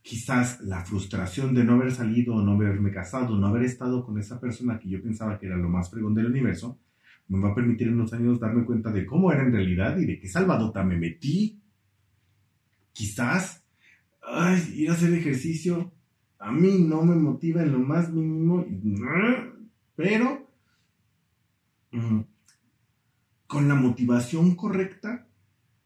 [0.03, 4.41] Quizás la frustración de no haber salido, no haberme casado, no haber estado con esa
[4.41, 6.79] persona que yo pensaba que era lo más fregón del universo,
[7.29, 10.07] me va a permitir en unos años darme cuenta de cómo era en realidad y
[10.07, 11.61] de qué salvadota me metí.
[12.93, 13.63] Quizás,
[14.75, 15.93] ir a hacer ejercicio
[16.41, 18.65] a mí no me motiva en lo más mínimo,
[19.95, 20.49] pero
[21.93, 22.21] mm,
[23.47, 25.29] con la motivación correcta,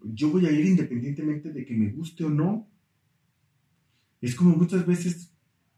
[0.01, 2.69] yo voy a ir independientemente de que me guste o no.
[4.25, 5.31] Es como muchas veces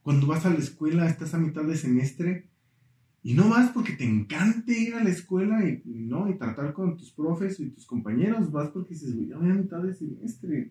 [0.02, 2.46] cuando vas a la escuela, estás a mitad de semestre
[3.24, 6.30] y no vas porque te encante ir a la escuela y, ¿no?
[6.30, 9.54] y tratar con tus profes y tus compañeros, vas porque dices, "Güey, ya voy a
[9.54, 10.70] mitad de semestre.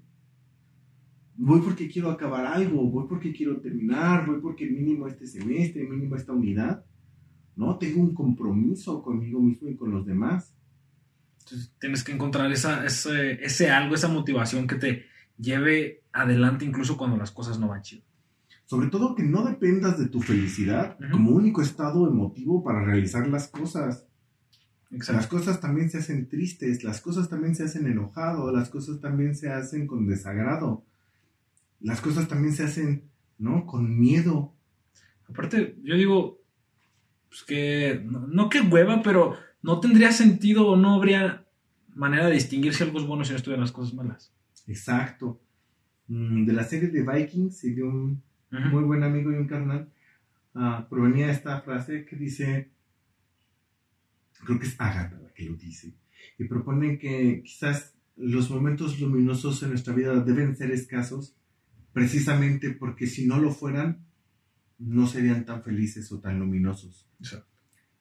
[1.35, 6.15] Voy porque quiero acabar algo, voy porque quiero terminar, voy porque mínimo este semestre, mínimo
[6.15, 6.85] esta unidad.
[7.57, 10.55] No, tengo un compromiso conmigo mismo y con los demás.
[11.39, 15.05] Entonces tienes que encontrar esa, ese algo, esa motivación que te
[15.37, 18.03] lleve adelante incluso cuando las cosas no van chido.
[18.65, 23.47] Sobre todo que no dependas de tu felicidad como único estado emotivo para realizar las
[23.47, 24.07] cosas.
[24.89, 29.35] Las cosas también se hacen tristes, las cosas también se hacen enojado, las cosas también
[29.35, 30.83] se hacen con desagrado.
[31.81, 33.03] Las cosas también se hacen,
[33.37, 33.65] ¿no?
[33.67, 34.53] Con miedo.
[35.29, 36.39] Aparte, yo digo,
[37.27, 41.45] pues que, no, no que hueva, pero no tendría sentido o no habría
[41.93, 44.31] manera de distinguir si algo es bueno si no estuvieran las cosas malas.
[44.65, 45.41] Exacto.
[46.07, 48.21] Mm, De la serie de Vikings y de un
[48.71, 49.89] muy buen amigo y un carnal,
[50.53, 52.69] ah, provenía esta frase que dice,
[54.45, 55.93] creo que es Agatha la que lo dice,
[56.37, 61.35] y propone que quizás los momentos luminosos en nuestra vida deben ser escasos,
[61.91, 64.05] precisamente porque si no lo fueran,
[64.77, 67.07] no serían tan felices o tan luminosos.
[67.19, 67.47] Exacto.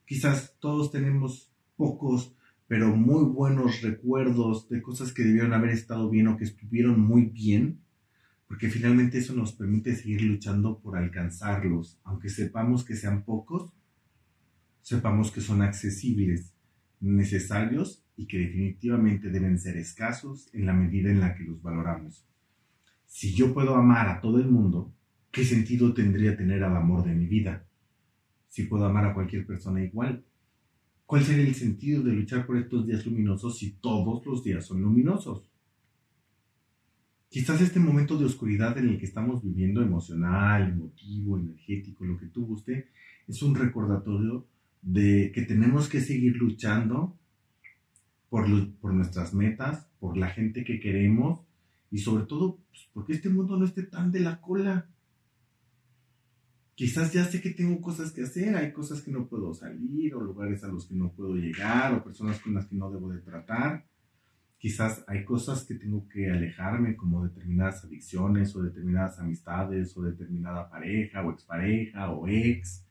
[0.06, 2.34] Quizás todos tenemos pocos,
[2.68, 7.26] pero muy buenos recuerdos de cosas que debieron haber estado bien o que estuvieron muy
[7.26, 7.80] bien,
[8.46, 13.72] porque finalmente eso nos permite seguir luchando por alcanzarlos, aunque sepamos que sean pocos,
[14.82, 16.54] sepamos que son accesibles,
[17.00, 22.26] necesarios y que definitivamente deben ser escasos en la medida en la que los valoramos.
[23.06, 24.92] Si yo puedo amar a todo el mundo,
[25.30, 27.66] ¿qué sentido tendría tener al amor de mi vida?
[28.48, 30.24] Si puedo amar a cualquier persona igual,
[31.06, 34.82] ¿cuál sería el sentido de luchar por estos días luminosos si todos los días son
[34.82, 35.50] luminosos?
[37.34, 42.26] Quizás este momento de oscuridad en el que estamos viviendo, emocional, emotivo, energético, lo que
[42.26, 42.90] tú guste,
[43.26, 44.46] es un recordatorio
[44.82, 47.18] de que tenemos que seguir luchando
[48.30, 51.40] por, por nuestras metas, por la gente que queremos
[51.90, 54.86] y sobre todo pues, porque este mundo no esté tan de la cola.
[56.76, 60.20] Quizás ya sé que tengo cosas que hacer, hay cosas que no puedo salir o
[60.20, 63.18] lugares a los que no puedo llegar o personas con las que no debo de
[63.18, 63.84] tratar.
[64.64, 70.70] Quizás hay cosas que tengo que alejarme como determinadas adicciones o determinadas amistades o determinada
[70.70, 72.82] pareja o expareja o ex.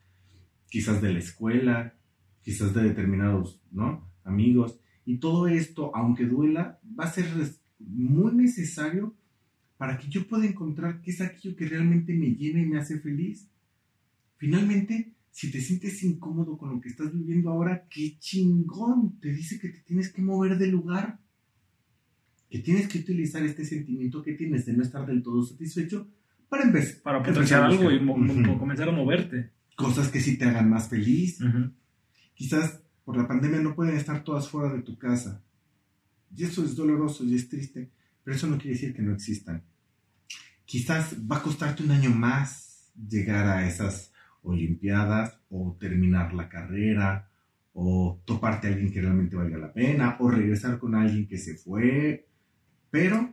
[0.70, 1.96] Quizás de la escuela,
[2.44, 4.08] quizás de determinados, ¿no?
[4.24, 4.80] Amigos.
[5.04, 7.26] Y todo esto, aunque duela, va a ser
[7.80, 9.16] muy necesario
[9.76, 13.00] para que yo pueda encontrar qué es aquello que realmente me llena y me hace
[13.00, 13.50] feliz.
[14.38, 19.20] Finalmente, si te sientes incómodo con lo que estás viviendo ahora, qué chingón.
[19.20, 21.23] Te dice que te tienes que mover del lugar.
[22.54, 26.08] Que tienes que utilizar este sentimiento que tienes de no estar del todo satisfecho
[26.48, 27.02] para empezar.
[27.02, 27.98] Para potenciar algo y
[28.60, 29.50] comenzar a moverte.
[29.76, 31.40] Cosas que sí te hagan más feliz.
[32.36, 35.42] Quizás por la pandemia no pueden estar todas fuera de tu casa.
[36.38, 37.90] Y eso es doloroso y es triste,
[38.24, 39.64] pero eso no quiere decir que no existan.
[40.64, 44.14] Quizás va a costarte un año más llegar a esas
[44.44, 47.32] Olimpiadas o terminar la carrera
[47.74, 51.56] o toparte a alguien que realmente valga la pena o regresar con alguien que se
[51.56, 52.28] fue,
[52.94, 53.28] pero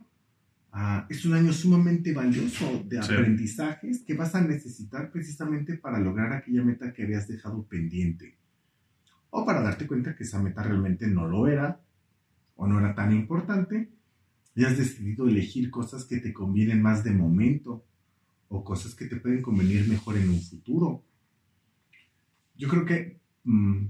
[0.71, 6.33] ah, es un año sumamente valioso de aprendizajes que vas a necesitar precisamente para lograr
[6.33, 8.39] aquella meta que habías dejado pendiente.
[9.29, 11.79] O para darte cuenta que esa meta realmente no lo era
[12.55, 13.91] o no era tan importante
[14.55, 17.85] y has decidido elegir cosas que te convienen más de momento
[18.49, 21.03] o cosas que te pueden convenir mejor en un futuro.
[22.57, 23.85] Yo creo que, mm,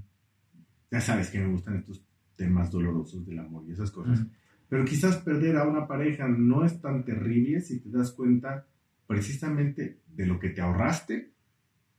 [0.90, 2.04] ya sabes que me gustan estos
[2.36, 4.26] temas dolorosos del amor y esas cosas,
[4.72, 8.66] pero quizás perder a una pareja no es tan terrible si te das cuenta
[9.06, 11.30] precisamente de lo que te ahorraste,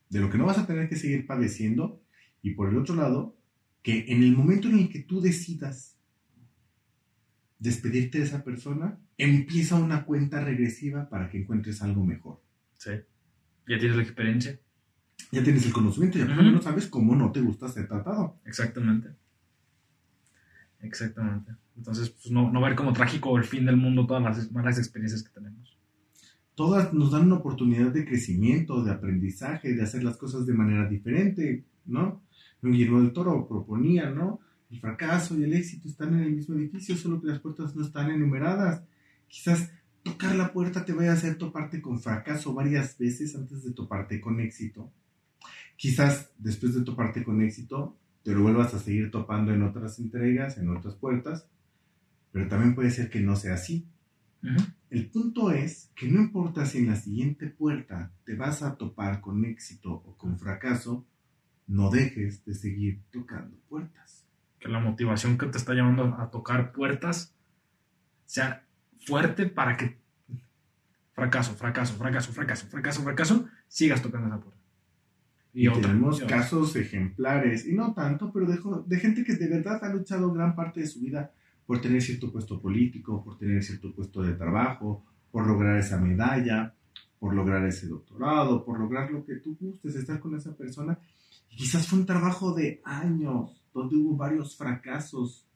[0.10, 2.02] de lo que no vas a tener que seguir padeciendo
[2.42, 3.38] y por el otro lado,
[3.84, 6.00] que en el momento en el que tú decidas
[7.60, 12.42] despedirte de esa persona, empieza una cuenta regresiva para que encuentres algo mejor.
[12.80, 12.94] Sí.
[13.68, 14.60] Ya tienes la experiencia.
[15.32, 18.42] Ya tienes el conocimiento, ya por lo menos sabes cómo no te gusta ser tratado.
[18.46, 19.10] Exactamente.
[20.82, 21.52] Exactamente.
[21.76, 25.24] Entonces, pues no, no ver como trágico el fin del mundo todas las malas experiencias
[25.24, 25.78] que tenemos.
[26.56, 30.88] Todas nos dan una oportunidad de crecimiento, de aprendizaje, de hacer las cosas de manera
[30.88, 32.22] diferente, ¿no?
[32.62, 34.40] Guillermo del Toro proponía, ¿no?
[34.72, 37.84] El fracaso y el éxito están en el mismo edificio, solo que las puertas no
[37.84, 38.84] están enumeradas.
[39.28, 39.72] Quizás
[40.04, 44.22] tocar la puerta te vaya a hacer toparte con fracaso varias veces antes de toparte
[44.22, 44.92] con éxito.
[45.76, 50.58] Quizás después de toparte con éxito, te lo vuelvas a seguir topando en otras entregas,
[50.58, 51.48] en otras puertas,
[52.34, 53.88] pero también puede ser que no sea así.
[54.90, 59.22] El punto es que no importa si en la siguiente puerta te vas a topar
[59.22, 61.06] con éxito o con fracaso,
[61.68, 64.26] no dejes de seguir tocando puertas
[64.60, 67.34] que la motivación que te está llevando a tocar puertas
[68.26, 68.66] sea
[69.06, 69.98] fuerte para que
[71.14, 74.60] fracaso, fracaso, fracaso, fracaso, fracaso, fracaso, sigas tocando esa puerta.
[75.54, 79.94] Y, tenemos casos ejemplares, y no tanto, pero de, de gente que de verdad ha
[79.94, 81.32] luchado gran parte de su vida
[81.66, 86.74] por tener cierto puesto político, por tener cierto puesto de trabajo, por lograr esa medalla,
[87.20, 91.00] por lograr ese doctorado, por lograr lo que tú gustes, estar con esa persona.
[91.50, 95.48] Y quizás fue un trabajo de años, donde hubo varios fracasos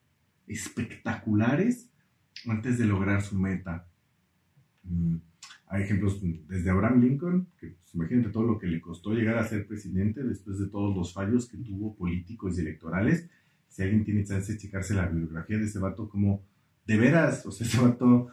[0.47, 1.89] espectaculares
[2.47, 3.85] antes de lograr su meta.
[4.83, 5.17] Mm,
[5.67, 9.47] hay ejemplos desde Abraham Lincoln, que pues, imagínate todo lo que le costó llegar a
[9.47, 13.29] ser presidente después de todos los fallos que tuvo políticos y electorales.
[13.77, 16.43] Si alguien tiene chance de checarse la bibliografía de ese vato, como
[16.87, 18.27] de veras, o sea, ese vato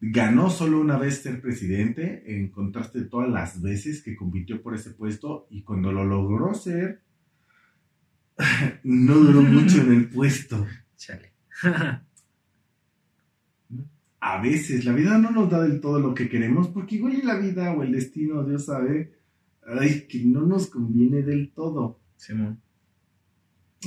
[0.00, 4.74] ganó solo una vez ser presidente, en contraste de todas las veces que compitió por
[4.74, 7.02] ese puesto, y cuando lo logró ser,
[8.84, 10.66] no duró mucho en el puesto.
[10.96, 11.34] Chale.
[14.20, 17.38] A veces la vida no nos da del todo lo que queremos, porque igual la
[17.38, 19.12] vida o el destino, Dios sabe,
[19.66, 22.00] ay, que no nos conviene del todo.
[22.16, 22.62] Simón.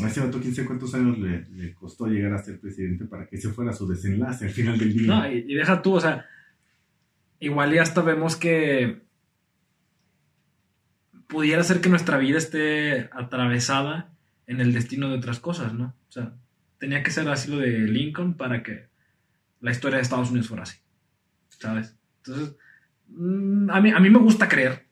[0.03, 3.35] A ese vato, quién sabe cuántos años le, costó llegar a ser presidente para que
[3.35, 5.07] ese fuera su desenlace al final del día.
[5.07, 6.25] No, y, y deja tú, o sea,
[7.39, 9.01] igual ya hasta vemos que
[11.27, 14.11] pudiera ser que nuestra vida esté atravesada
[14.47, 15.95] en el destino de otras cosas, ¿no?
[16.07, 16.33] O sea,
[16.79, 18.87] tenía que ser así lo de Lincoln para que
[19.61, 20.79] la historia de Estados Unidos fuera así,
[21.49, 21.95] ¿sabes?
[22.17, 22.55] Entonces,
[23.09, 24.87] mm, a mí, a mí me gusta creer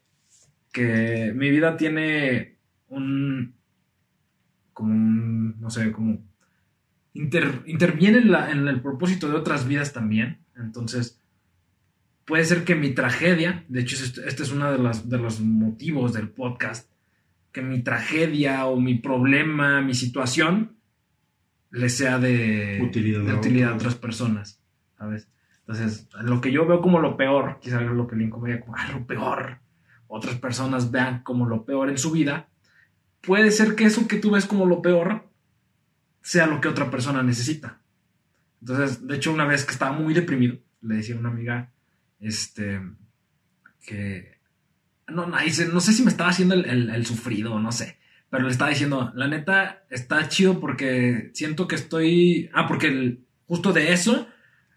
[0.72, 2.58] que mi vida tiene
[2.90, 3.56] un,
[4.78, 6.20] como un, no sé, como,
[7.16, 11.20] interviene en, en el propósito de otras vidas también, entonces,
[12.26, 16.14] puede ser que mi tragedia, de hecho, este es uno de, las, de los motivos
[16.14, 16.92] del podcast,
[17.52, 20.78] que mi tragedia o mi problema, mi situación,
[21.72, 24.62] le sea de utilidad, a otras personas,
[24.96, 25.28] ¿sabes?
[25.62, 28.92] Entonces, lo que yo veo como lo peor, quizás lo que Lincoln veía como ah,
[28.92, 29.58] lo peor,
[30.06, 32.48] otras personas vean como lo peor en su vida,
[33.28, 35.30] puede ser que eso que tú ves como lo peor
[36.22, 37.82] sea lo que otra persona necesita.
[38.62, 41.74] Entonces, de hecho, una vez que estaba muy deprimido, le decía a una amiga,
[42.22, 42.82] este,
[43.86, 44.38] que
[45.10, 45.38] no, no,
[45.82, 47.98] sé si me estaba haciendo el, sufrido, no sé.
[48.30, 52.50] Pero le estaba diciendo, la neta, está chido porque siento que estoy.
[52.54, 54.28] Ah, porque justo de eso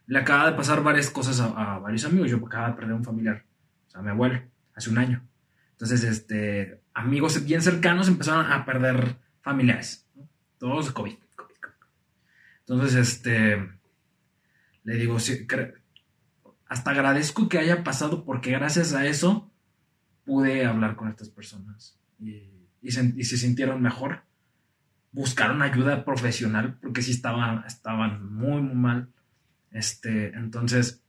[0.06, 2.28] le acaba de pasar varias cosas a, varios amigos.
[2.28, 3.44] Yo acaba de perder un familiar,
[3.86, 4.40] o sea, mi abuelo,
[4.74, 5.22] hace un año.
[5.80, 10.06] Entonces, este, amigos bien cercanos empezaron a perder familiares.
[10.58, 11.74] Todos COVID, COVID, COVID.
[12.58, 13.66] Entonces, este,
[14.84, 15.16] le digo,
[16.66, 19.50] hasta agradezco que haya pasado porque gracias a eso
[20.26, 24.24] pude hablar con estas personas y, se, sintieron mejor
[25.12, 29.08] buscaron ayuda profesional porque sí estaban, estaban muy, muy mal.
[29.70, 31.02] Este, entonces,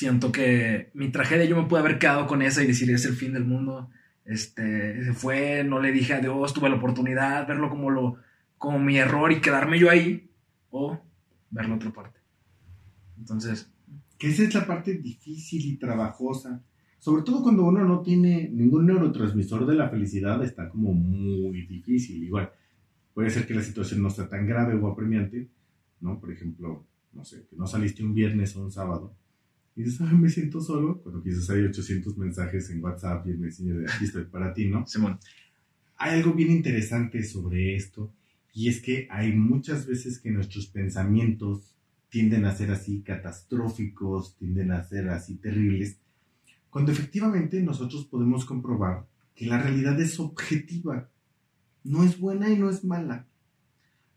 [0.00, 3.16] siento que mi tragedia yo me pude haber quedado con esa y decir es el
[3.16, 3.90] fin del mundo.
[4.24, 8.16] Este, se fue, no le dije adiós, tuve la oportunidad, verlo como, lo,
[8.56, 10.30] como mi error y quedarme yo ahí,
[10.70, 10.98] o
[11.50, 12.18] ver la otra parte.
[13.18, 13.70] Entonces.
[14.16, 16.62] Que esa es la parte difícil y trabajosa.
[16.98, 22.24] Sobre todo cuando uno no tiene ningún neurotransmisor de la felicidad, está como muy difícil.
[22.24, 22.50] Igual,
[23.12, 25.48] puede ser que la situación no sea tan grave o apremiante,
[26.00, 26.18] ¿no?
[26.18, 29.14] Por ejemplo, no sé, que no saliste un viernes o un sábado
[29.76, 33.76] y dices, me siento solo, cuando quizás hay 800 mensajes en WhatsApp y el Messenger
[33.78, 34.86] de aquí estoy para ti, ¿no?
[34.86, 35.18] Simón.
[35.96, 38.12] Hay algo bien interesante sobre esto
[38.52, 41.74] y es que hay muchas veces que nuestros pensamientos
[42.08, 45.98] tienden a ser así catastróficos, tienden a ser así terribles,
[46.68, 51.08] cuando efectivamente nosotros podemos comprobar que la realidad es objetiva,
[51.84, 53.26] no es buena y no es mala.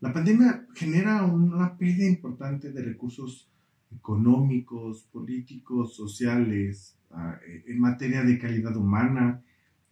[0.00, 3.48] La pandemia genera una pérdida importante de recursos
[3.96, 9.42] económicos, políticos, sociales, ah, en materia de calidad humana,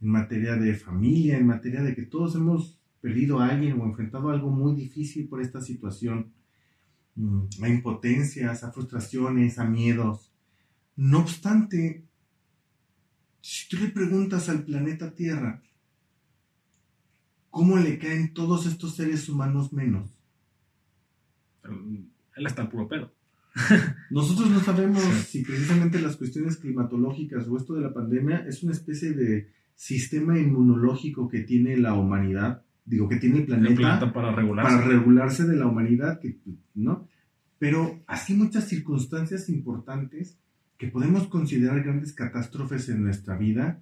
[0.01, 4.31] en materia de familia, en materia de que todos hemos perdido a alguien o enfrentado
[4.31, 6.33] algo muy difícil por esta situación,
[7.17, 10.33] mm, a impotencias, a frustraciones, a miedos.
[10.97, 12.05] No obstante,
[13.41, 15.63] si tú le preguntas al planeta Tierra,
[17.51, 20.11] ¿cómo le caen todos estos seres humanos menos?
[21.65, 23.13] Él está puro pedo.
[24.11, 28.73] Nosotros no sabemos si precisamente las cuestiones climatológicas o esto de la pandemia es una
[28.73, 34.77] especie de sistema inmunológico que tiene la humanidad, digo, que tiene el planeta, para, regularse.
[34.77, 36.21] para regularse de la humanidad,
[36.75, 37.09] ¿no?
[37.59, 40.39] Pero así muchas circunstancias importantes
[40.79, 43.81] que podemos considerar grandes catástrofes en nuestra vida,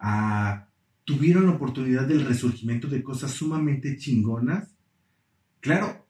[0.00, 0.68] ah,
[1.04, 4.74] tuvieron la oportunidad del resurgimiento de cosas sumamente chingonas.
[5.60, 6.05] Claro,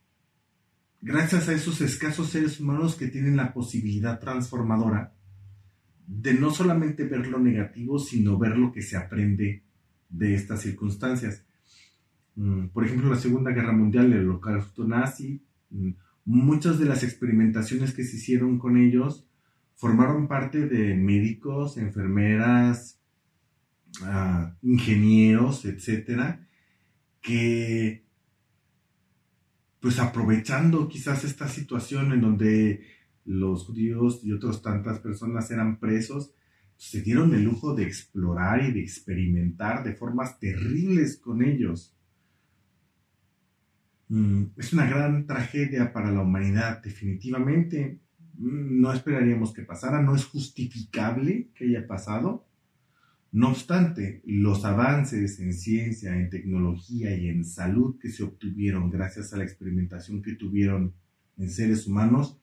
[1.06, 5.12] gracias a esos escasos seres humanos que tienen la posibilidad transformadora
[6.04, 9.62] de no solamente ver lo negativo, sino ver lo que se aprende
[10.08, 11.44] de estas circunstancias.
[12.34, 15.40] Mm, por ejemplo, la Segunda Guerra Mundial, el holocausto nazi,
[15.70, 15.90] mm,
[16.24, 19.28] muchas de las experimentaciones que se hicieron con ellos
[19.76, 23.00] formaron parte de médicos, enfermeras,
[24.02, 26.44] ah, ingenieros, etcétera,
[27.20, 28.05] que
[29.86, 32.84] pues aprovechando quizás esta situación en donde
[33.24, 36.32] los judíos y otras tantas personas eran presos,
[36.74, 41.96] se dieron el lujo de explorar y de experimentar de formas terribles con ellos.
[44.08, 48.00] Mm, es una gran tragedia para la humanidad, definitivamente.
[48.38, 52.45] Mm, no esperaríamos que pasara, no es justificable que haya pasado.
[53.36, 59.34] No obstante, los avances en ciencia, en tecnología y en salud que se obtuvieron gracias
[59.34, 60.94] a la experimentación que tuvieron
[61.36, 62.40] en seres humanos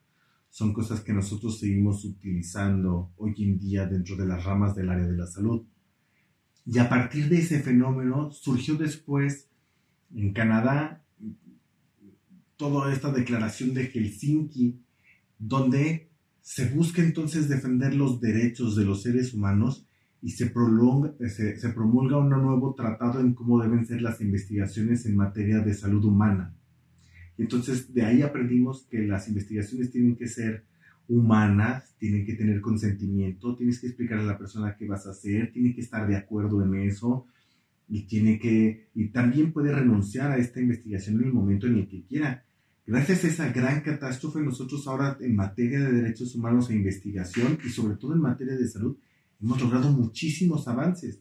[0.51, 5.07] son cosas que nosotros seguimos utilizando hoy en día dentro de las ramas del área
[5.07, 5.63] de la salud.
[6.63, 9.49] Y a partir de ese fenómeno surgió después
[10.13, 11.03] en Canadá
[12.55, 14.79] toda esta declaración de Helsinki,
[15.39, 19.87] donde se busca entonces defender los derechos de los seres humanos
[20.23, 25.05] y se, prolonga, se, se, promulga un nuevo tratado en cómo deben ser las investigaciones
[25.05, 26.55] en materia de salud humana.
[27.37, 30.63] Y entonces de ahí aprendimos que las investigaciones tienen que ser
[31.09, 35.51] humanas, tienen que tener consentimiento, tienes que explicar a la persona qué vas a hacer,
[35.51, 37.25] tiene que estar de acuerdo en eso
[37.89, 41.87] y tiene que y también puede renunciar a esta investigación en el momento en el
[41.89, 42.45] que quiera.
[42.87, 47.67] Gracias a esa gran catástrofe nosotros ahora en materia de derechos humanos e investigación y
[47.67, 48.95] sobre todo en materia de salud
[49.43, 51.19] hemos logrado muchísimos avances.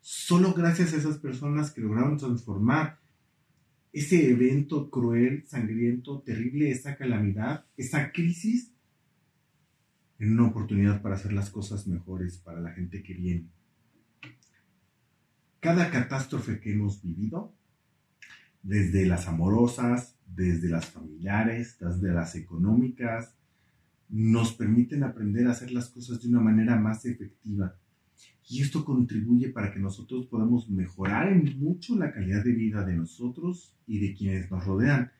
[0.00, 3.00] Solo gracias a esas personas que lograron transformar
[3.92, 8.72] ese evento cruel, sangriento, terrible, esa calamidad, esa crisis,
[10.18, 13.48] en una oportunidad para hacer las cosas mejores para la gente que viene.
[15.60, 17.52] Cada catástrofe que hemos vivido,
[18.62, 23.34] desde las amorosas, desde las familiares, desde las económicas,
[24.14, 27.76] nos permiten aprender a hacer las cosas de una manera más efectiva.
[28.48, 32.94] Y esto contribuye para que nosotros podamos mejorar en mucho la calidad de vida de
[32.94, 35.10] nosotros y de quienes nos rodean.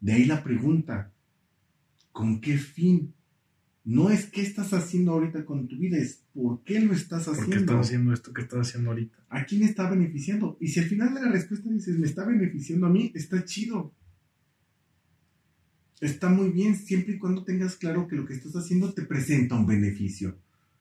[0.00, 1.12] De ahí la pregunta,
[2.12, 3.12] ¿con qué fin?
[3.84, 7.44] No es qué estás haciendo ahorita con tu vida, es por qué lo estás haciendo.
[7.44, 9.18] ¿Por qué estás haciendo esto que estás haciendo ahorita?
[9.28, 10.56] ¿A quién está beneficiando?
[10.60, 13.92] Y si al final de la respuesta dices, me está beneficiando a mí, está chido
[16.00, 19.54] está muy bien siempre y cuando tengas claro que lo que estás haciendo te presenta
[19.54, 20.36] un beneficio.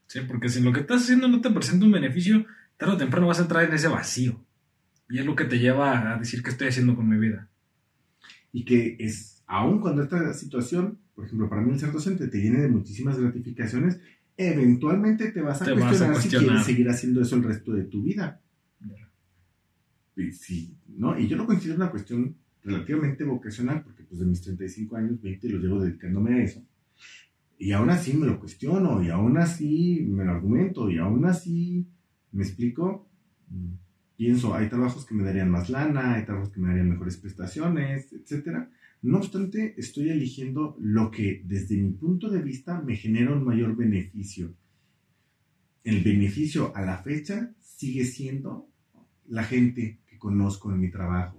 [0.07, 2.45] Sí, porque si lo que estás haciendo no te presenta un beneficio,
[2.77, 4.43] tarde o temprano vas a entrar en ese vacío.
[5.09, 7.49] Y es lo que te lleva a decir qué estoy haciendo con mi vida.
[8.51, 12.39] y que es, aun cuando esta situación, por ejemplo, para mí el ser docente te
[12.39, 13.99] llene de muchísimas gratificaciones,
[14.37, 17.73] eventualmente te vas a, Te vas a cuestionar, si quieres seguir haciendo eso el resto
[17.73, 18.41] de tu vida.
[20.15, 21.17] Y sí, ¿no?
[21.17, 25.49] Y yo lo considero una cuestión relativamente vocacional, porque pues de mis 35 años, 20
[25.49, 26.65] los llevo dedicándome a eso.
[27.57, 31.87] Y aún así me lo cuestiono, y aún así me lo argumento, y aún así,
[32.31, 33.07] ¿me explico?
[33.49, 33.73] Mm,
[34.19, 38.11] Pienso, hay trabajos que me darían más lana, hay trabajos que me darían mejores prestaciones,
[38.11, 38.69] etcétera.
[39.01, 43.77] No obstante, estoy eligiendo lo que desde mi punto de vista me genera un mayor
[43.77, 44.53] beneficio.
[45.85, 48.67] El beneficio a la fecha sigue siendo
[49.29, 51.38] la gente que conozco en mi trabajo,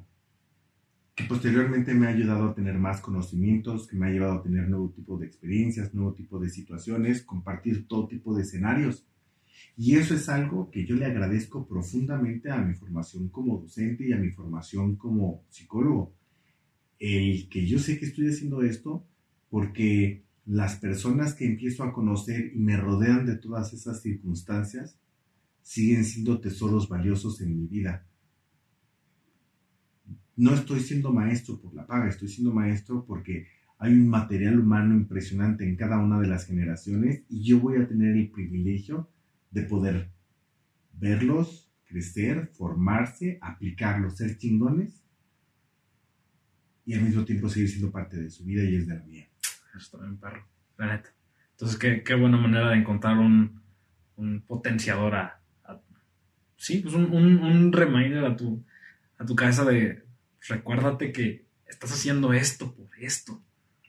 [1.21, 4.69] que posteriormente me ha ayudado a tener más conocimientos, que me ha llevado a tener
[4.69, 9.07] nuevo tipo de experiencias, nuevo tipo de situaciones, compartir todo tipo de escenarios.
[9.77, 14.13] Y eso es algo que yo le agradezco profundamente a mi formación como docente y
[14.13, 16.15] a mi formación como psicólogo.
[16.99, 19.07] El que yo sé que estoy haciendo esto
[19.51, 24.99] porque las personas que empiezo a conocer y me rodean de todas esas circunstancias
[25.63, 28.07] siguen siendo tesoros valiosos en mi vida.
[30.43, 33.47] No estoy siendo maestro por la paga, estoy siendo maestro porque
[33.79, 37.87] hay un material humano impresionante en cada una de las generaciones y yo voy a
[37.87, 39.11] tener el privilegio
[39.51, 39.97] de poder
[40.93, 45.03] verlos crecer, formarse, aplicarlos, ser chingones
[46.87, 49.29] y al mismo tiempo seguir siendo parte de su vida y es de la mía.
[49.77, 50.43] Está bien, perro.
[50.79, 51.11] La neta.
[51.53, 53.61] Entonces, qué, qué buena manera de encontrar un,
[54.17, 55.81] un potenciador a, a-
[56.57, 58.65] Sí, pues un, un, un reminder a tu,
[59.19, 60.03] a tu cabeza de
[60.49, 63.43] recuérdate que estás haciendo esto por esto.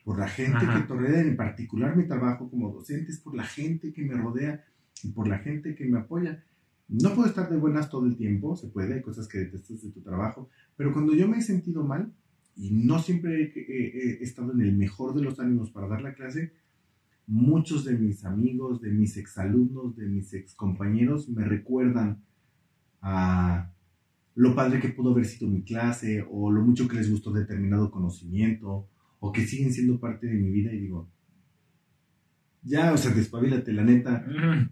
[0.03, 0.81] Por la gente Ajá.
[0.81, 4.15] que te rodea, en particular mi trabajo como docente es por la gente que me
[4.15, 4.63] rodea
[5.03, 6.43] y por la gente que me apoya.
[6.89, 9.91] No puedo estar de buenas todo el tiempo, se puede, hay cosas que detestas de
[9.91, 12.11] tu trabajo, pero cuando yo me he sentido mal
[12.57, 16.01] y no siempre he, he- he estado en el mejor de los ánimos para dar
[16.01, 16.51] la clase,
[17.27, 22.23] muchos de mis amigos, de mis exalumnos, de mis excompañeros me recuerdan
[23.01, 23.71] a
[24.35, 27.91] lo padre que pudo haber sido mi clase o lo mucho que les gustó determinado
[27.91, 28.87] conocimiento
[29.19, 31.07] o que siguen siendo parte de mi vida y digo,
[32.63, 34.25] ya, o sea, despabilate, la neta,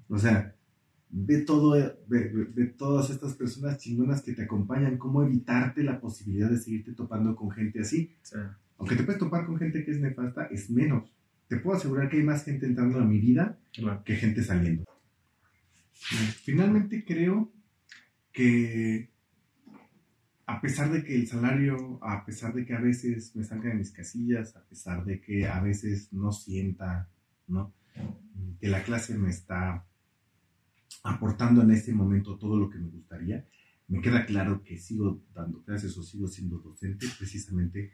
[0.07, 0.55] o sea,
[1.09, 1.71] ve todo,
[2.07, 6.57] ve, ve- ve todas estas personas chingonas que te acompañan, cómo evitarte la posibilidad de
[6.59, 8.11] seguirte topando con gente así.
[8.21, 8.37] sí.
[8.77, 11.11] Aunque te puedes topar con gente que es nefasta, es menos.
[11.49, 14.01] Te puedo asegurar que hay más gente entrando a mi vida Claro.
[14.05, 14.85] que gente saliendo.
[15.91, 17.51] Finalmente creo
[18.31, 19.08] que
[20.49, 23.75] a pesar de que el salario, a pesar de que a veces me salga de
[23.75, 27.07] mis casillas, a pesar de que a veces no sienta,
[27.47, 27.71] ¿no?
[28.59, 29.85] Que la clase me está
[31.03, 33.45] aportando en este momento todo lo que me gustaría,
[33.89, 37.91] me queda claro que sigo dando clases o sigo siendo docente precisamente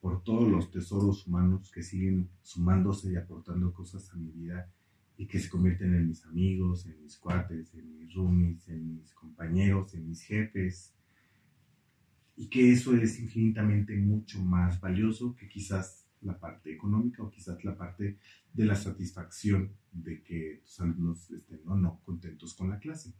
[0.00, 4.68] por todos los tesoros humanos que siguen sumándose y aportando cosas a mi vida
[5.16, 9.12] y que se convierten en mis amigos, en mis cuates, en mis roomies, en mis
[9.12, 10.96] compañeros, en mis jefes.
[12.36, 17.62] Y que eso es infinitamente mucho más valioso que quizás la parte económica o quizás
[17.64, 18.18] la parte
[18.52, 23.12] de la satisfacción de que tus alumnos estén o no contentos con la clase.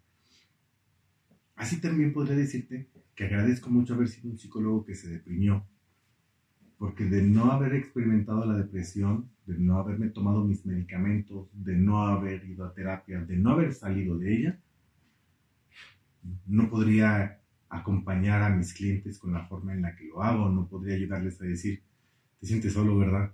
[1.56, 5.66] Así también podría decirte que agradezco mucho haber sido un psicólogo que se deprimió,
[6.78, 12.06] porque de no haber experimentado la depresión, de no haberme tomado mis medicamentos, de no
[12.06, 14.60] haber ido a terapia, de no haber salido de ella,
[16.46, 17.41] no podría
[17.72, 21.40] acompañar a mis clientes con la forma en la que lo hago, no podría ayudarles
[21.40, 21.82] a decir,
[22.38, 23.32] te sientes solo, ¿verdad?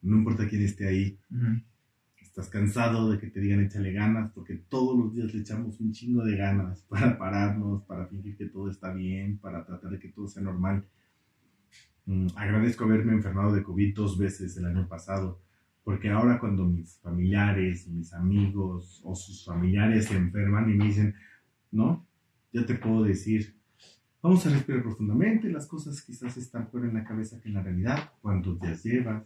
[0.00, 1.60] No importa quién esté ahí, Ujú.
[2.20, 5.92] estás cansado de que te digan échale ganas, porque todos los días le echamos un
[5.92, 10.08] chingo de ganas para pararnos, para fingir que todo está bien, para tratar de que
[10.08, 10.86] todo sea normal.
[12.06, 15.42] Mm, agradezco haberme enfermado de COVID dos veces el año pasado,
[15.84, 21.14] porque ahora cuando mis familiares, mis amigos o sus familiares se enferman y me dicen,
[21.70, 22.06] no,
[22.50, 23.54] ya te puedo decir,
[24.24, 27.62] vamos a respirar profundamente, las cosas quizás están fuera en la cabeza que en la
[27.62, 29.22] realidad, cuántos días llevas,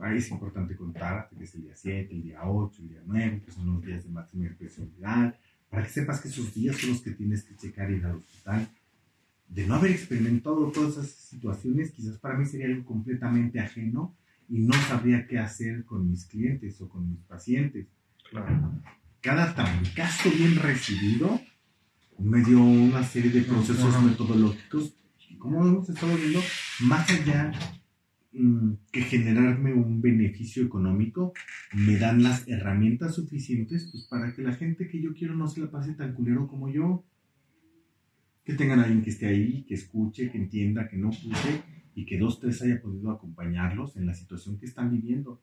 [0.00, 3.42] Ahí es importante contarte que es el día 7, el día 8, el día 9,
[3.44, 5.36] que son los días de máxima expresión viral,
[5.68, 8.14] para que sepas que esos días son los que tienes que checar y ir al
[8.14, 8.68] hospital.
[9.48, 14.14] De no haber experimentado todas esas situaciones, quizás para mí sería algo completamente ajeno
[14.48, 17.88] y no sabría qué hacer con mis clientes o con mis pacientes.
[18.30, 18.72] Claro.
[19.20, 21.40] Cada trancazo bien recibido
[22.18, 24.00] me dio una serie de procesos Ajá.
[24.00, 24.94] metodológicos,
[25.30, 26.40] y como hemos estado viendo,
[26.80, 27.52] más allá
[28.32, 31.32] mm, que generarme un beneficio económico,
[31.74, 35.60] me dan las herramientas suficientes pues, para que la gente que yo quiero no se
[35.60, 37.04] la pase tan culero como yo.
[38.44, 41.62] Que tengan a alguien que esté ahí, que escuche, que entienda, que no juzgue
[41.94, 45.42] y que dos, tres haya podido acompañarlos en la situación que están viviendo.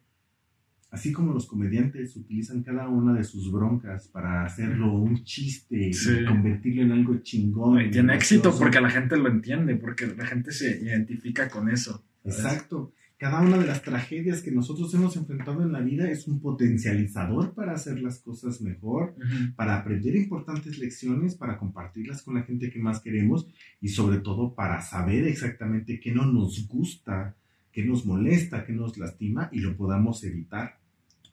[0.96, 6.20] Así como los comediantes utilizan cada una de sus broncas para hacerlo un chiste Sí.
[6.22, 7.82] y convertirlo en algo chingón.
[7.82, 8.36] Y tiene gracioso.
[8.48, 12.04] éxito porque la gente lo entiende, porque la gente se identifica con eso.
[12.24, 12.38] ¿sabes?
[12.40, 12.94] Exacto.
[13.18, 17.54] Cada una de las tragedias que nosotros hemos enfrentado en la vida es un potencializador
[17.54, 19.16] para hacer las cosas mejor,
[19.56, 23.48] para aprender importantes lecciones, para compartirlas con la gente que más queremos
[23.82, 27.36] y sobre todo para saber exactamente qué no nos gusta,
[27.72, 30.78] qué nos molesta, qué nos lastima y lo podamos evitar.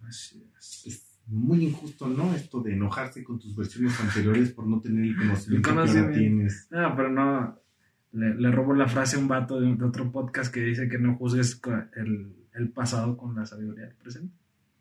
[0.06, 0.82] Así es.
[0.86, 2.34] Es muy injusto, ¿no?
[2.34, 6.18] Esto de enojarse con tus versiones anteriores por no tener el conocimiento El que conocimiento.
[6.18, 6.68] tienes.
[6.70, 7.58] No, pero no.
[8.12, 10.98] Le, le robo la frase a un vato de, de otro podcast que dice que
[10.98, 11.60] no juzgues
[11.96, 14.34] el, el pasado con la sabiduría del presente.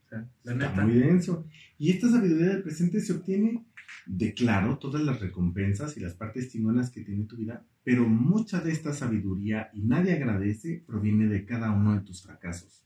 [0.05, 0.81] O sea, la Está neta.
[0.85, 1.45] muy denso.
[1.77, 3.65] Y esta sabiduría del presente se obtiene
[4.05, 8.59] de, claro, todas las recompensas y las partes chingonas que tiene tu vida, pero mucha
[8.59, 12.83] de esta sabiduría, y nadie agradece, proviene de cada uno de tus fracasos.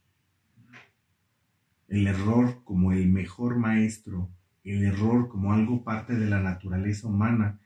[1.87, 4.29] El error como el mejor maestro,
[4.63, 7.59] el error como algo parte de la naturaleza humana,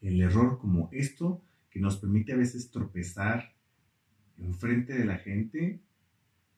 [0.00, 3.54] el error como esto que nos permite a veces tropezar
[4.38, 5.80] enfrente de la gente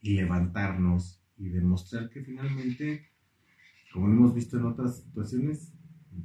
[0.00, 3.08] y levantarnos y demostrar que finalmente,
[3.92, 5.72] como hemos visto en otras situaciones,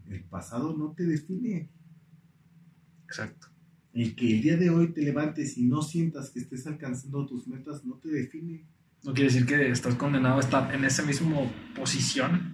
[0.07, 1.69] el pasado no te define.
[3.05, 3.47] Exacto.
[3.93, 7.47] El que el día de hoy te levantes y no sientas que estés alcanzando tus
[7.47, 8.65] metas no te define.
[9.03, 11.37] No quiere decir que estás condenado a estar en esa misma
[11.75, 12.53] posición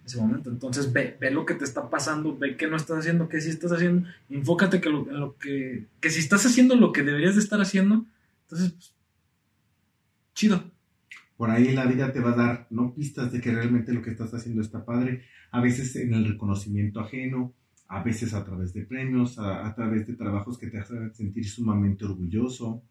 [0.00, 0.50] en ese momento.
[0.50, 3.50] Entonces ve, ve lo que te está pasando, ve qué no estás haciendo, qué sí
[3.50, 4.08] estás haciendo.
[4.28, 7.60] Enfócate que lo, en lo que, que si estás haciendo lo que deberías de estar
[7.60, 8.06] haciendo,
[8.42, 8.94] entonces, pues,
[10.34, 10.70] chido.
[11.36, 14.10] Por ahí la vida te va a dar no pistas de que realmente lo que
[14.10, 17.52] estás haciendo está padre, a veces en el reconocimiento ajeno,
[17.88, 21.48] a veces a través de premios, a, a través de trabajos que te hacen sentir
[21.48, 22.82] sumamente orgulloso.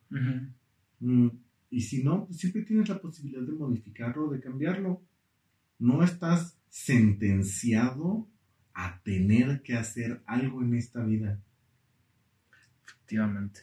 [1.00, 1.28] Mm,
[1.76, 5.04] Y si no, pues siempre tienes la posibilidad de modificarlo, de cambiarlo.
[5.78, 8.30] No estás sentenciado
[8.74, 11.38] a tener que hacer algo en esta vida.
[12.88, 13.60] Efectivamente.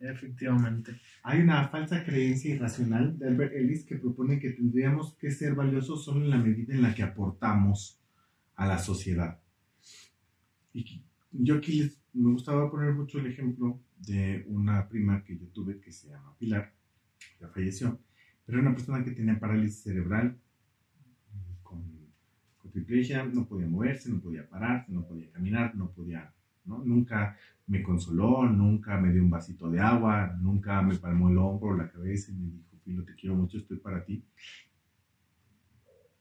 [0.00, 1.00] Efectivamente.
[1.22, 6.04] Hay una falsa creencia irracional de Albert Ellis que propone que tendríamos que ser valiosos
[6.04, 7.98] solo en la medida en la que aportamos
[8.56, 9.40] a la sociedad.
[10.74, 11.02] Y
[11.32, 15.80] yo aquí les, me gustaba poner mucho el ejemplo de una prima que yo tuve
[15.80, 16.75] que se llama Pilar,
[17.40, 17.98] ya falleció,
[18.44, 20.38] pero era una persona que tenía parálisis cerebral
[21.62, 21.82] con,
[22.58, 26.32] con triplegia, no podía moverse, no podía pararse, no podía caminar, no podía,
[26.64, 26.84] ¿no?
[26.84, 27.36] Nunca
[27.66, 31.90] me consoló, nunca me dio un vasito de agua, nunca me palmó el hombro, la
[31.90, 34.24] cabeza y me dijo, Filo, te quiero mucho, estoy para ti.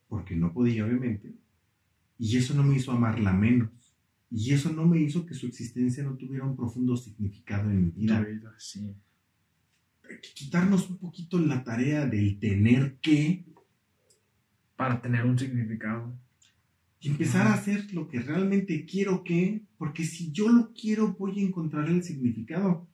[0.07, 1.35] Porque no podía, obviamente.
[2.17, 3.69] Y eso no me hizo amarla menos.
[4.31, 7.91] Y eso no me hizo que su existencia no tuviera un profundo significado en mi
[7.91, 8.25] vida.
[8.57, 8.95] Sí.
[10.33, 13.45] Quitarnos un poquito la tarea del tener que
[14.75, 16.13] Para tener un significado.
[16.99, 21.39] y empezar a hacer lo que realmente quiero que, porque si yo lo quiero voy
[21.39, 22.87] a encontrar el significado.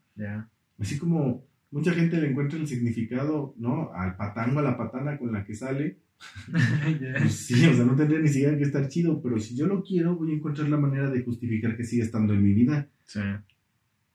[0.77, 3.91] Así como mucha gente le encuentra el significado, ¿no?
[3.93, 5.97] Al patango, a la patana con la que sale.
[7.21, 9.81] Pues sí, o sea, no tendría ni siquiera que estar chido, pero si yo lo
[9.81, 12.87] quiero, voy a encontrar la manera de justificar que sigue estando en mi vida.
[13.05, 13.21] Sí.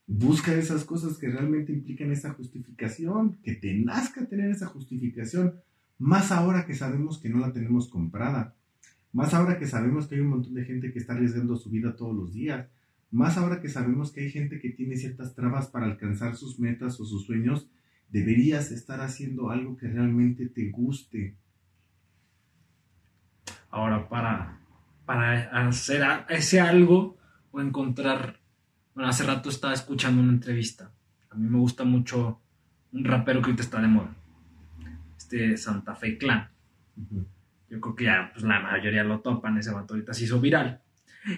[0.07, 5.55] Busca esas cosas que realmente implican esa justificación, que te nazca tener esa justificación,
[5.99, 8.55] más ahora que sabemos que no la tenemos comprada,
[9.11, 11.95] más ahora que sabemos que hay un montón de gente que está arriesgando su vida
[11.95, 12.67] todos los días,
[13.11, 16.99] más ahora que sabemos que hay gente que tiene ciertas trabas para alcanzar sus metas
[16.99, 17.67] o sus sueños,
[18.09, 21.35] deberías estar haciendo algo que realmente te guste.
[23.69, 24.61] Ahora, para,
[25.05, 27.17] para hacer ese algo
[27.51, 28.39] o encontrar.
[28.97, 30.91] Bueno, hace rato estaba escuchando una entrevista.
[31.29, 32.41] A mí me gusta mucho
[32.91, 34.15] un rapero que ahorita está de moda.
[35.15, 36.49] Este Santa Fe Clan.
[37.69, 39.55] Yo creo que ya pues, la mayoría lo topan.
[39.59, 40.81] Ese vato ahorita se hizo viral.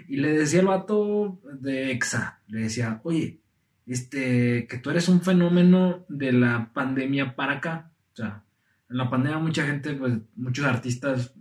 [0.07, 3.41] Y le decía al vato de EXA, le decía, oye,
[3.85, 7.91] este, que tú eres un fenómeno de la pandemia para acá.
[8.13, 8.41] O sea,
[8.89, 11.33] en la pandemia mucha gente, pues muchos artistas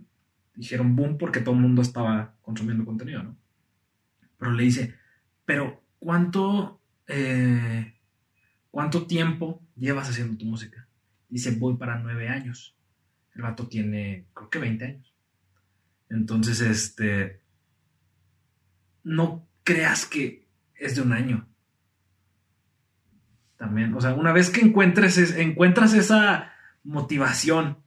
[0.57, 3.37] hicieron boom porque todo el mundo estaba consumiendo contenido, ¿no?
[4.37, 4.95] Pero le dice,
[5.45, 7.93] pero ¿cuánto, eh,
[8.71, 10.87] cuánto tiempo llevas haciendo tu música?
[11.27, 12.75] Dice, voy para nueve años.
[13.35, 15.13] El vato tiene, creo que 20 años.
[16.09, 17.41] Entonces, este,
[19.03, 21.47] no creas que es de un año.
[23.57, 26.51] También, o sea, una vez que encuentres, es- encuentras esa
[26.83, 27.77] motivación,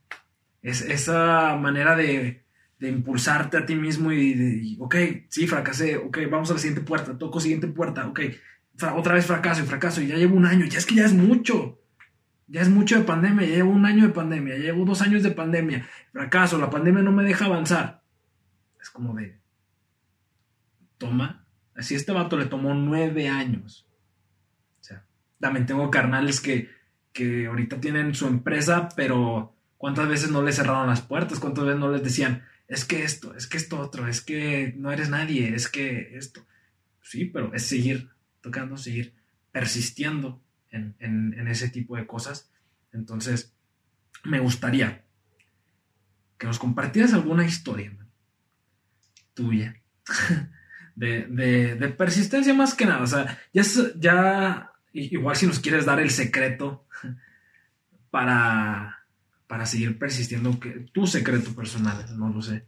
[0.60, 2.41] es, esa manera de,
[2.82, 4.96] de impulsarte a ti mismo y de, ok,
[5.28, 8.20] sí, fracasé, ok, vamos a la siguiente puerta, toco siguiente puerta, ok,
[8.96, 11.12] otra vez fracaso y fracaso y ya llevo un año, ya es que ya es
[11.12, 11.78] mucho.
[12.48, 15.22] Ya es mucho de pandemia, ya llevo un año de pandemia, ya llevo dos años
[15.22, 15.86] de pandemia.
[16.12, 18.02] Fracaso, la pandemia no me deja avanzar.
[18.80, 19.38] Es como de.
[20.98, 21.46] Toma.
[21.76, 23.86] Así este vato le tomó nueve años.
[24.80, 25.06] O sea,
[25.38, 26.68] también tengo carnales que,
[27.12, 31.38] que ahorita tienen su empresa, pero ¿cuántas veces no les cerraron las puertas?
[31.38, 32.42] ¿Cuántas veces no les decían,
[32.72, 36.46] es que esto, es que esto otro, es que no eres nadie, es que esto?
[37.02, 38.08] Sí, pero es seguir
[38.40, 39.14] tocando, seguir
[39.50, 42.50] persistiendo en, en, ese tipo de cosas.
[42.90, 43.54] Entonces,
[44.24, 45.04] me gustaría
[46.38, 47.94] que nos compartieras alguna historia
[49.34, 49.76] tuya
[50.96, 53.02] de, de, persistencia más que nada.
[53.02, 53.62] O sea, ya,
[53.96, 56.86] ya igual si nos quieres dar el secreto
[58.10, 59.01] para,
[59.52, 62.64] para seguir persistiendo, que, tu secreto personal, no lo sé.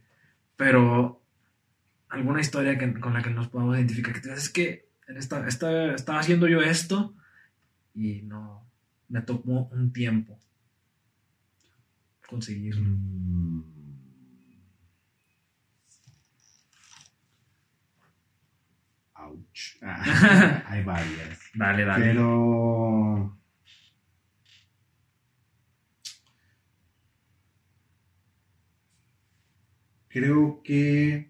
[0.55, 1.19] Pero
[2.09, 6.47] alguna historia con la que nos podamos identificar, que te es que esta, estaba haciendo
[6.47, 7.15] yo esto
[7.95, 8.69] y no,
[9.09, 10.39] me tomó un tiempo
[12.29, 12.87] conseguirlo.
[12.87, 13.63] Mm.
[19.15, 19.81] Ouch.
[19.81, 21.39] hay varias.
[21.55, 22.05] Dale, dale.
[22.05, 23.44] Pero.
[30.15, 31.29] Creo que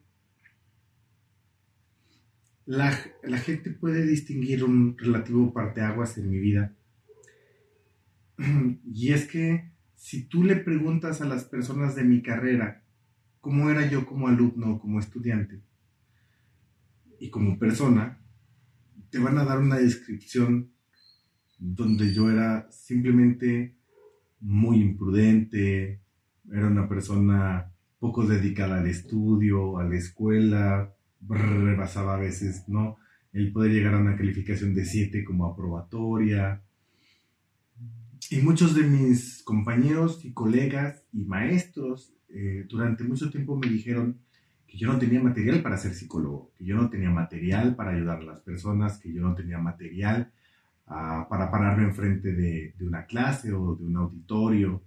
[2.68, 2.92] la,
[3.40, 6.72] gente puede distinguir un relativo parteaguas en mi vida.
[8.86, 12.84] Y es que si tú le preguntas a las personas de mi carrera
[13.42, 15.64] cómo era yo como alumno, como estudiante
[17.20, 18.20] y como persona,
[19.10, 20.70] te van a dar una descripción
[21.58, 23.74] donde yo era simplemente
[24.42, 26.02] muy imprudente,
[26.52, 27.72] era una persona
[28.06, 30.94] poco dedicada al estudio, a la escuela,
[31.28, 32.98] rebasaba a veces, ¿no?
[33.34, 36.62] El poder llegar a una calificación de 7 como aprobatoria.
[38.30, 44.20] Y muchos de mis compañeros y colegas y maestros eh, durante mucho tiempo me dijeron
[44.68, 48.20] que yo no tenía material para ser psicólogo, que yo no tenía material para ayudar
[48.20, 50.32] a las personas, que yo no tenía material
[50.86, 54.84] ah, para pararme enfrente de, de una clase o de un auditorio,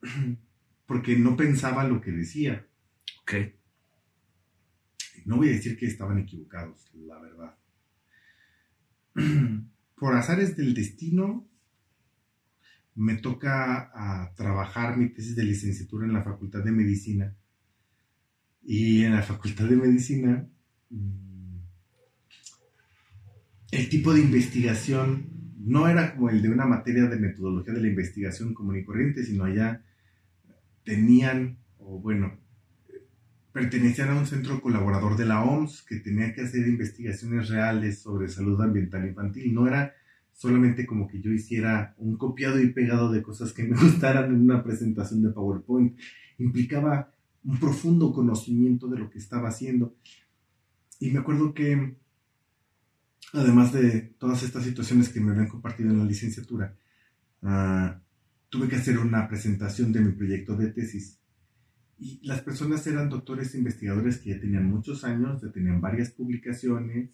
[0.86, 2.66] porque no pensaba lo que decía.
[3.22, 3.54] Okay.
[5.24, 7.56] No voy a decir que estaban equivocados, la verdad.
[9.96, 11.48] Por azares del destino,
[12.94, 17.36] me toca a trabajar mi tesis de licenciatura en la Facultad de Medicina.
[18.62, 20.48] Y en la Facultad de Medicina,
[20.90, 21.56] mm,
[23.72, 27.88] el tipo de investigación no era como el de una materia de metodología de la
[27.88, 29.84] investigación común y corriente, sino allá
[30.86, 32.38] tenían, o bueno,
[33.52, 38.28] pertenecían a un centro colaborador de la OMS que tenía que hacer investigaciones reales sobre
[38.28, 39.52] salud ambiental infantil.
[39.52, 39.94] No era
[40.32, 44.40] solamente como que yo hiciera un copiado y pegado de cosas que me gustaran en
[44.40, 45.98] una presentación de PowerPoint.
[46.38, 47.12] Implicaba
[47.44, 49.96] un profundo conocimiento de lo que estaba haciendo.
[51.00, 51.96] Y me acuerdo que,
[53.32, 56.76] además de todas estas situaciones que me habían compartido en la licenciatura,
[57.42, 58.00] ah,
[58.48, 61.20] tuve que hacer una presentación de mi proyecto de tesis
[61.98, 67.10] y las personas eran doctores investigadores que ya tenían muchos años, ya tenían varias publicaciones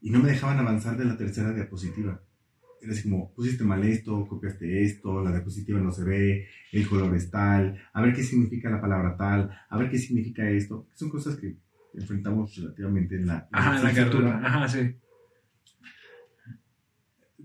[0.00, 2.22] y no me dejaban avanzar de la tercera diapositiva.
[2.80, 7.14] Era así como, pusiste mal esto, copiaste esto, la diapositiva no se ve, el color
[7.16, 10.88] es tal, a ver qué significa la palabra tal, a ver qué significa esto.
[10.94, 11.56] Son cosas que
[11.94, 14.94] enfrentamos relativamente en la, Ajá, la Ajá, sí.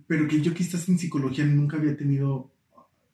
[0.08, 2.54] Pero que yo quizás en psicología nunca había tenido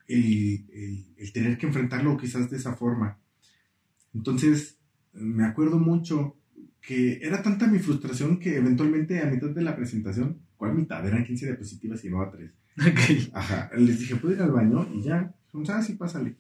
[0.08, 3.18] el, tener que enfrentarlo quizás de esa forma.
[4.14, 4.80] Entonces,
[5.14, 6.36] me acuerdo mucho
[6.82, 11.06] que era tanta mi frustración que eventualmente a mitad de la presentación, ¿cuál mitad?
[11.06, 12.52] Eran 15 diapositivas y llevaba 3.
[13.34, 14.88] Ajá, les dije, ¿puedo ir al baño?
[14.94, 15.34] Y ya,
[15.70, 16.38] ah, sí, pásale.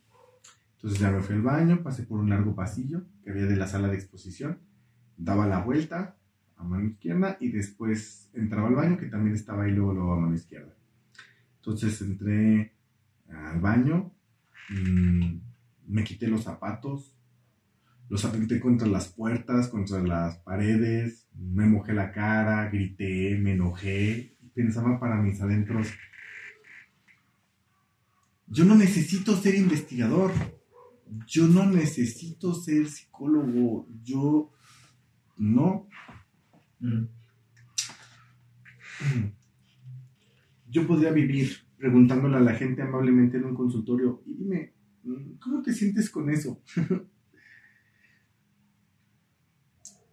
[0.76, 3.68] Entonces ya me fui al baño, pasé por un largo pasillo que había de la
[3.68, 4.60] sala de exposición,
[5.18, 6.16] daba la vuelta
[6.56, 10.20] a mano izquierda y después entraba al baño que también estaba ahí luego, luego a
[10.20, 10.74] mano izquierda.
[11.58, 12.77] Entonces entré
[13.30, 14.14] al baño,
[14.70, 15.40] mm,
[15.88, 17.14] me quité los zapatos,
[18.10, 24.38] los apreté contra las puertas, contra las paredes, me mojé la cara, grité, me enojé
[24.58, 25.88] pensaba para mis adentros,
[28.48, 30.32] yo no necesito ser investigador,
[31.28, 34.52] yo no necesito ser psicólogo, yo
[35.38, 35.88] no.
[36.80, 37.06] Mm.
[40.70, 44.74] Yo podría vivir preguntándole a la gente amablemente en un consultorio, y dime,
[45.40, 46.62] ¿cómo te sientes con eso?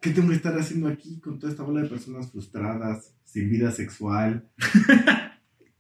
[0.00, 3.70] ¿Qué tengo que estar haciendo aquí con toda esta bola de personas frustradas, sin vida
[3.70, 4.50] sexual,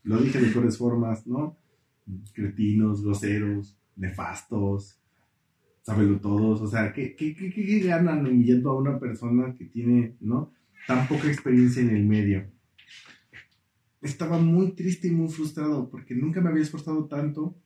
[0.04, 1.58] Lo dije de mejores formas, ¿no?
[2.34, 5.00] Cretinos, groseros, nefastos,
[5.80, 6.60] sábelo todos.
[6.60, 10.52] O sea, ¿qué, qué, qué, qué ganan humillando a una persona que tiene, ¿no?
[10.86, 12.46] Tan poca experiencia en el medio.
[14.04, 17.56] Estaba muy triste y muy frustrado porque nunca me había esforzado tanto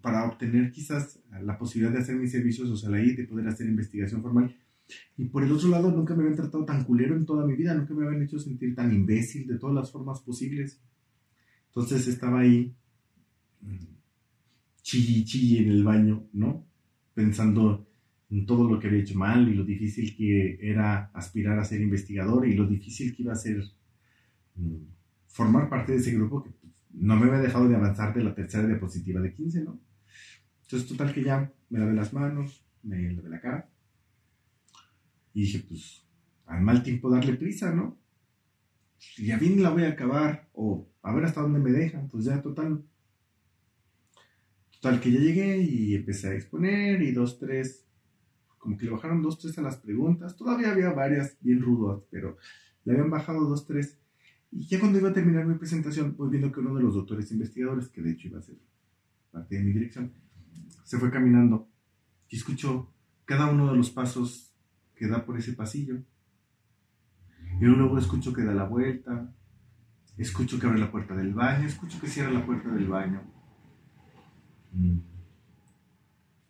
[0.00, 4.22] para obtener quizás la posibilidad de hacer mis servicios social ahí, de poder hacer investigación
[4.22, 4.56] formal.
[5.18, 7.74] Y por el otro lado, nunca me habían tratado tan culero en toda mi vida,
[7.74, 10.80] nunca me habían hecho sentir tan imbécil de todas las formas posibles.
[11.66, 12.74] Entonces estaba ahí,
[13.60, 13.76] mm,
[14.80, 16.64] chilli chilli en el baño, ¿no?
[17.12, 17.86] Pensando
[18.30, 21.82] en todo lo que había hecho mal y lo difícil que era aspirar a ser
[21.82, 23.62] investigador y lo difícil que iba a ser
[24.56, 24.99] mm,
[25.30, 26.50] formar parte de ese grupo que
[26.92, 29.80] no me había dejado de avanzar de la tercera diapositiva de 15, ¿no?
[30.62, 33.70] Entonces, total que ya me lavé las manos, me lavé la cara
[35.32, 36.04] y dije, pues,
[36.46, 37.98] al mal tiempo darle prisa, ¿no?
[39.16, 42.24] Y ya bien la voy a acabar, o a ver hasta dónde me dejan, pues
[42.24, 42.84] ya total.
[44.72, 47.86] Total que ya llegué y empecé a exponer y dos, tres,
[48.58, 50.36] como que le bajaron dos, tres a las preguntas.
[50.36, 52.36] Todavía había varias bien rudas, pero
[52.84, 53.99] le habían bajado dos, tres.
[54.52, 57.30] Y ya cuando iba a terminar mi presentación, voy viendo que uno de los doctores
[57.30, 58.56] investigadores, que de hecho iba a ser
[59.30, 60.12] parte de mi dirección,
[60.82, 61.68] se fue caminando
[62.28, 62.92] y escuchó
[63.24, 64.52] cada uno de los pasos
[64.96, 66.02] que da por ese pasillo.
[67.60, 69.32] Y luego escucho que da la vuelta,
[70.16, 73.22] escucho que abre la puerta del baño, escucho que cierra la puerta del baño.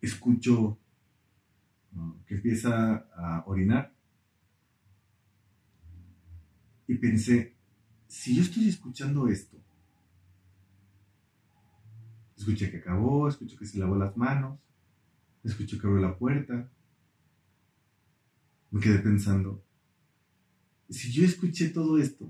[0.01, 0.79] Escucho
[2.25, 3.93] que empieza a orinar.
[6.87, 7.55] Y pensé,
[8.11, 9.57] si yo estoy escuchando esto,
[12.37, 14.59] escuché que acabó, escucho que se lavó las manos,
[15.45, 16.69] escucho que abrió la puerta,
[18.69, 19.63] me quedé pensando,
[20.89, 22.29] si yo escuché todo esto,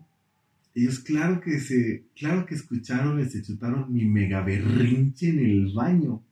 [0.76, 5.74] ellos claro que se, claro que escucharon y se chutaron mi mega berrinche en el
[5.74, 6.24] baño.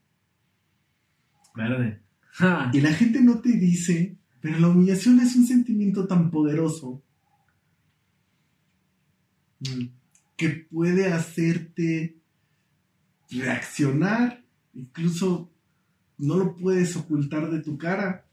[1.55, 2.03] Verde.
[2.71, 7.01] Y la gente no te dice, pero la humillación es un sentimiento tan poderoso
[10.37, 12.17] que puede hacerte
[13.29, 14.43] reaccionar,
[14.73, 15.51] incluso
[16.17, 18.25] no lo puedes ocultar de tu cara.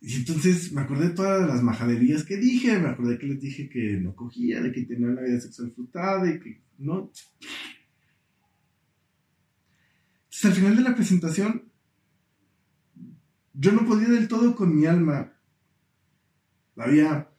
[0.00, 3.68] Y entonces me acordé de todas las majaderías que dije, me acordé que les dije
[3.68, 7.10] que no cogía, de que tenía una vida sexual frustrada y que no.
[10.24, 11.64] Entonces al final de la presentación,
[13.54, 15.32] yo no podía del todo con mi alma.
[16.76, 17.30] Había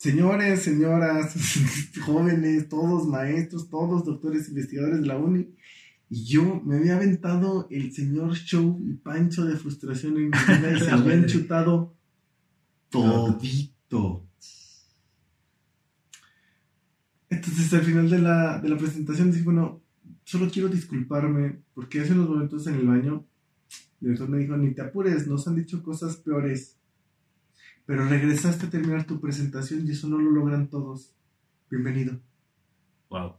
[0.00, 1.34] señores, señoras,
[2.06, 5.54] jóvenes, todos maestros, todos doctores investigadores de la uni.
[6.08, 10.72] Y yo me había aventado el señor show y pancho de frustración en mi vida
[10.74, 11.94] y se habían chutado
[12.88, 14.26] todito.
[17.28, 19.82] Entonces al final de la, de la presentación dije, bueno,
[20.24, 23.26] solo quiero disculparme porque hace unos momentos en el baño
[24.00, 26.79] el director me dijo, ni te apures, nos han dicho cosas peores.
[27.90, 31.12] Pero regresaste a terminar tu presentación y eso no lo logran todos.
[31.68, 32.20] Bienvenido.
[33.08, 33.34] Wow.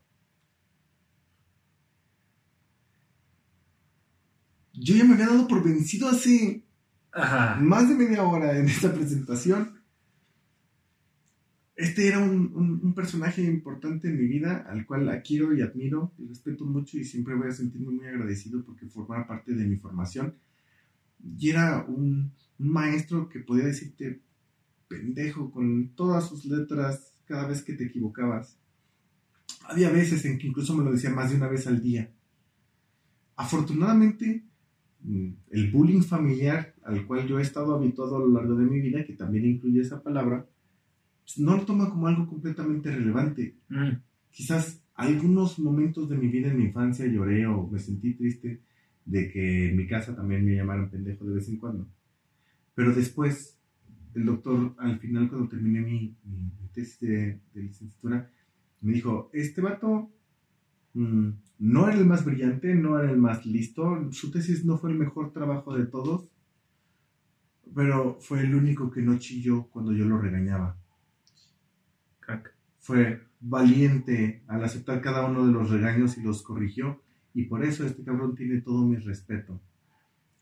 [4.73, 6.65] Yo ya me había dado por vencido hace
[7.13, 7.61] Ajá.
[7.61, 9.79] más de media hora en esta presentación.
[11.77, 15.61] Este era un, un- un personaje importante en mi vida, al cual la quiero y
[15.61, 19.65] admiro y respeto mucho y siempre voy a sentirme muy agradecido porque formaba parte de
[19.65, 20.35] mi formación.
[21.39, 24.19] Y era un maestro que podía decirte
[24.91, 28.57] pendejo con todas sus letras cada vez que te equivocabas.
[29.69, 32.11] Había veces en que incluso me lo decía más de una vez al día.
[33.37, 34.43] Afortunadamente,
[35.03, 38.81] mm, el bullying familiar al cual yo he estado habituado a lo largo de mi
[38.81, 40.45] vida, que también incluye esa palabra,
[41.23, 43.55] pues, no lo toma como algo completamente relevante.
[43.69, 43.91] Mm.
[44.29, 48.61] Quizás algunos momentos de mi vida en mi infancia lloré o me sentí triste
[49.05, 51.87] de que en mi casa también me llamaran pendejo de vez en cuando.
[52.75, 53.60] Pero después,
[54.15, 58.29] el doctor, al final, cuando terminé mi, mi- mi tesis de, de licenciatura,
[58.81, 60.09] me dijo, este vato
[60.93, 64.91] mm, no era el más brillante, no era el más listo, su tesis no fue
[64.91, 66.27] el mejor trabajo de todos,
[67.73, 70.77] pero fue el único que no chilló cuando yo lo regañaba
[72.19, 72.53] Crack.
[72.79, 77.01] fue valiente al aceptar cada uno de los regaños y los corrigió.
[77.33, 79.59] Y por eso este cabrón tiene todo mi respeto.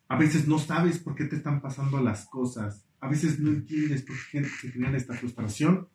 [0.10, 2.86] A veces no sabes por qué te están pasando las cosas.
[3.00, 5.88] A veces no entiendes por qué se genera esta frustración.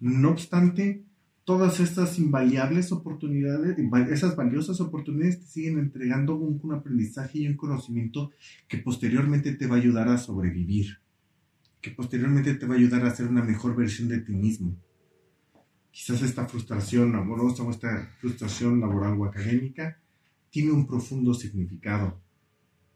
[0.00, 1.04] No obstante,
[1.44, 3.76] todas estas invariables oportunidades,
[4.10, 8.30] esas valiosas oportunidades te siguen entregando un, un aprendizaje y un conocimiento
[8.66, 10.98] que posteriormente te va a ayudar a sobrevivir.
[11.80, 14.76] Que posteriormente te va a ayudar a ser una mejor versión de ti mismo.
[15.90, 20.00] quizás esta frustración amorosa o esta frustración laboral o académica
[20.50, 22.20] tiene un profundo significado.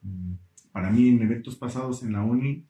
[0.02, 0.34] Mm,
[0.72, 2.64] para mí, en eventos pasados en la uni,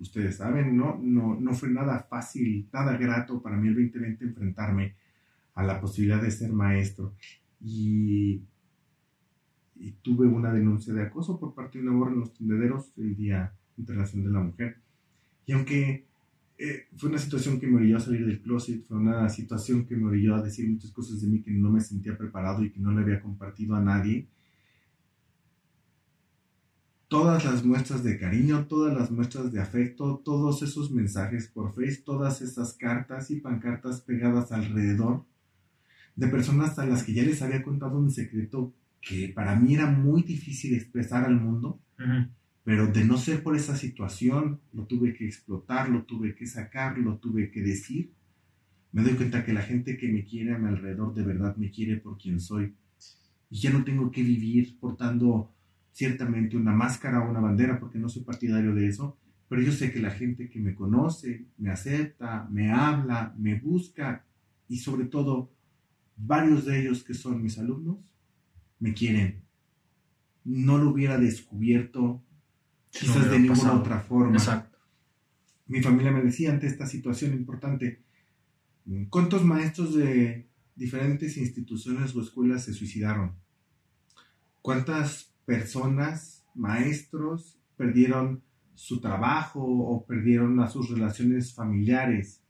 [0.00, 0.98] ustedes saben, ¿no?
[1.02, 4.94] No, no fue nada fácil, nada grato para mí el 2020 enfrentarme
[5.54, 7.14] a la posibilidad de ser maestro.
[7.60, 8.42] Y,
[10.02, 13.52] tuve una denuncia de acoso por parte de una borra en los tendederos el Día
[13.78, 14.76] Internacional de la Mujer.
[15.46, 16.04] Y aunque
[16.58, 19.96] eh, fue una situación que me orilló a salir del closet, fue una situación que
[19.96, 22.80] me orilló a decir muchas cosas de mí que no me sentía preparado y que
[22.80, 24.26] no le había compartido a nadie.
[27.10, 32.02] Todas las muestras de cariño, todas las muestras de afecto, todos esos mensajes por Face,
[32.04, 35.24] todas esas cartas y pancartas pegadas alrededor
[36.14, 39.90] de personas a las que ya les había contado un secreto que para mí era
[39.90, 41.80] muy difícil expresar al mundo.
[42.62, 46.96] Pero de no ser por esa situación, lo tuve que explotar, lo tuve que sacar,
[46.96, 48.12] lo tuve que decir.
[48.92, 51.72] Me doy cuenta que la gente que me quiere a mi alrededor de verdad me
[51.72, 52.72] quiere por quien soy.
[53.50, 55.52] Y ya no tengo que vivir portando
[55.92, 59.16] ciertamente una máscara o una bandera, porque no soy partidario de eso.
[59.48, 64.24] Pero yo sé que la gente que me conoce, me acepta, me habla, me busca
[64.68, 65.52] y sobre todo
[66.16, 67.98] varios de ellos que son mis alumnos,
[68.78, 69.42] me quieren.
[70.44, 72.22] No lo hubiera descubierto
[72.90, 74.36] quizás de ninguna otra forma.
[74.36, 74.78] Exacto.
[75.66, 78.02] Mi familia me decía ante esta situación importante,
[79.08, 83.34] ¿cuántos maestros de diferentes instituciones o escuelas se suicidaron?
[84.62, 88.42] ¿Cuántas personas, maestros, perdieron
[88.74, 92.40] su trabajo o perdieron a sus relaciones familiares?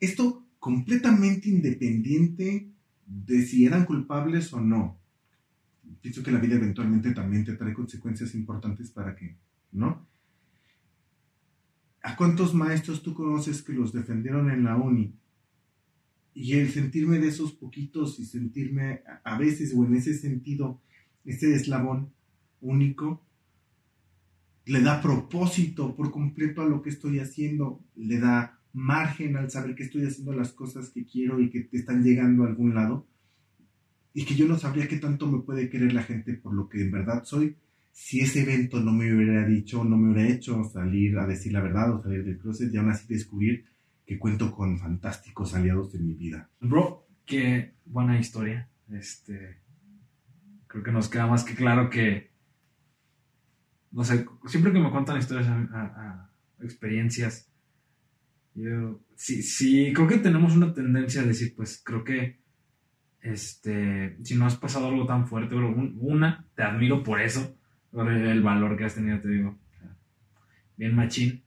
[0.00, 2.68] Esto completamente independiente
[3.06, 4.98] de si eran culpables o no
[6.00, 9.36] pienso que la vida eventualmente también te trae consecuencias importantes para que,
[9.72, 10.06] ¿no?
[12.02, 15.14] ¿A cuántos maestros tú conoces que los defendieron en la uni?
[16.32, 20.80] Y el sentirme de esos poquitos y sentirme a veces o en ese sentido,
[21.26, 22.12] ese eslabón
[22.60, 23.22] único,
[24.64, 29.74] le da propósito por completo a lo que estoy haciendo, le da margen al saber
[29.74, 33.06] que estoy haciendo las cosas que quiero y que te están llegando a algún lado
[34.12, 36.82] y que yo no sabría qué tanto me puede querer la gente por lo que
[36.82, 37.56] en verdad soy
[37.96, 41.62] si ese evento no me hubiera dicho, no me hubiera hecho salir a decir la
[41.62, 43.64] verdad o salir del closet y aún así descubrir
[44.04, 46.50] que cuento con fantásticos aliados en mi vida.
[46.60, 48.68] Bro, qué buena historia.
[48.92, 49.56] Este,
[50.76, 52.30] creo que nos queda más que claro que,
[53.92, 55.48] no sé, siempre que me cuentan historias,
[56.60, 57.50] experiencias,
[59.14, 62.40] sí, creo que tenemos una tendencia a decir, pues creo que
[63.22, 67.56] este, si no has pasado algo tan fuerte, una, te admiro por eso,
[67.90, 69.58] por el valor que has tenido, te digo.
[70.76, 71.42] Bien machín.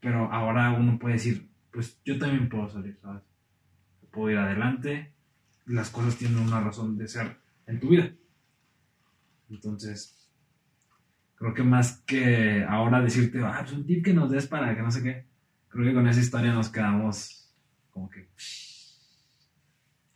[0.00, 3.22] Pero ahora uno puede decir, pues yo también puedo salir, ¿sabes?
[4.10, 5.12] Puedo ir adelante,
[5.66, 8.12] las cosas tienen una razón de ser en tu vida.
[9.50, 10.30] Entonces,
[11.36, 14.82] creo que más que ahora decirte, ah, pues un tip que nos des para que
[14.82, 15.26] no sé qué,
[15.68, 17.54] creo que con esa historia nos quedamos
[17.90, 18.28] como que...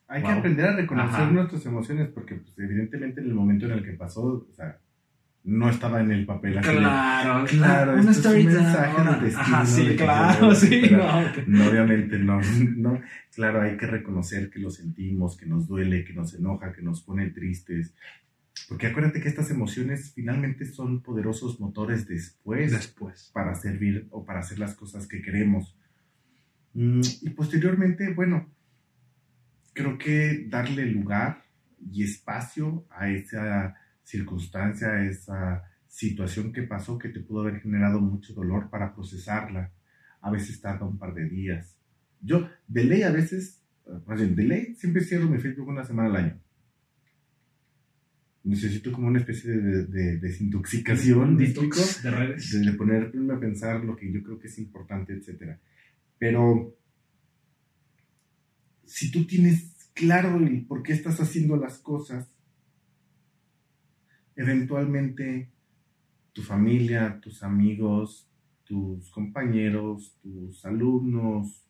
[0.09, 3.85] Hay que aprender a reconocer nuestras emociones porque pues, evidentemente en el momento en el
[3.85, 4.81] que pasó, o sea,
[5.45, 6.69] no estaba en el papel así.
[6.69, 7.95] Claro, claro.
[7.95, 9.67] Una esto es un mensaje del destino.
[9.67, 10.83] sí, claro, sí.
[11.47, 12.41] No, obviamente no,
[12.77, 13.01] no.
[13.35, 17.03] Claro, hay que reconocer que lo sentimos, que nos duele, que nos enoja, que nos
[17.03, 17.95] pone tristes.
[18.69, 23.31] Porque acuérdate que estas emociones finalmente son poderosos motores después, después.
[23.33, 25.77] para servir o para hacer las cosas que queremos.
[26.75, 28.49] Mm, y posteriormente, bueno,
[29.73, 31.43] creo que darle lugar
[31.91, 33.75] y espacio a esa
[34.11, 39.73] circunstancia, esa situación que pasó que te pudo haber generado mucho dolor para procesarla.
[40.21, 41.77] A veces tarda un par de días.
[42.21, 43.63] Yo, de ley, a veces,
[44.07, 46.41] bien, de ley, siempre cierro mi Facebook una semana al año.
[48.43, 51.47] Necesito como una especie de, desintoxicación, de
[52.11, 52.53] redes.
[52.53, 55.57] De, de ponerme a pensar lo que yo creo que es importante, etc.
[56.19, 56.77] Pero
[58.85, 62.29] si tú tienes claro el por qué estás haciendo las cosas,
[64.37, 65.51] eventualmente
[66.33, 68.29] tu familia, tus amigos,
[68.65, 71.67] tus compañeros, tus alumnos,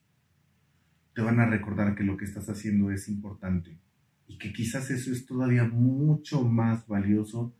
[1.14, 3.78] te van a recordar que lo que estás haciendo es importante
[4.26, 7.54] y que quizás eso es todavía mucho más valioso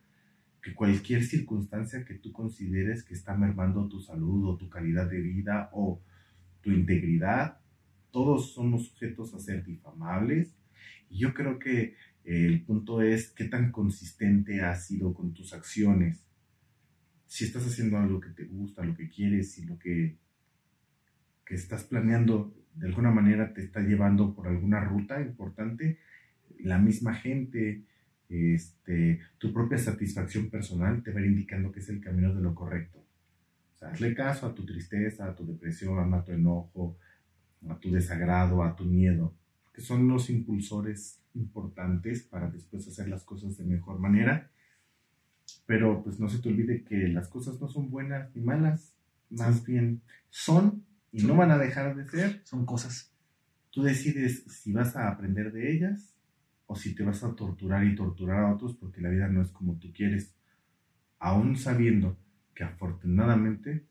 [0.61, 5.19] que cualquier circunstancia que tú consideres que está mermando tu salud o tu calidad de
[5.19, 6.01] vida o
[6.61, 7.61] tu integridad
[8.11, 10.53] todos somos sujetos a ser difamables.
[11.09, 16.25] Y yo creo que el punto es qué tan consistente has sido con tus acciones.
[17.25, 20.17] Si estás haciendo algo que te gusta, lo que quieres y lo que,
[21.45, 25.99] que estás planeando de alguna manera te está llevando por alguna ruta importante,
[26.59, 27.83] la misma gente,
[28.29, 32.99] este, tu propia satisfacción personal te va indicando que es el camino de lo correcto.
[32.99, 36.97] O sea, hazle caso a tu tristeza, a tu depresión, a tu enojo,
[37.67, 39.35] a tu desagrado, a tu miedo,
[39.73, 44.49] que son los impulsores importantes para después hacer las cosas de mejor manera.
[45.65, 48.93] Pero pues no se te olvide que las cosas no son buenas ni malas,
[49.29, 52.41] más bien son y no van a dejar de ser.
[52.43, 53.13] Son cosas.
[53.69, 56.15] Tú decides si vas a aprender de ellas
[56.65, 59.51] o si te vas a torturar y torturar a otros porque la vida no es
[59.51, 60.33] como tú quieres.
[61.19, 62.17] Aún sabiendo
[62.53, 63.85] que afortunadamente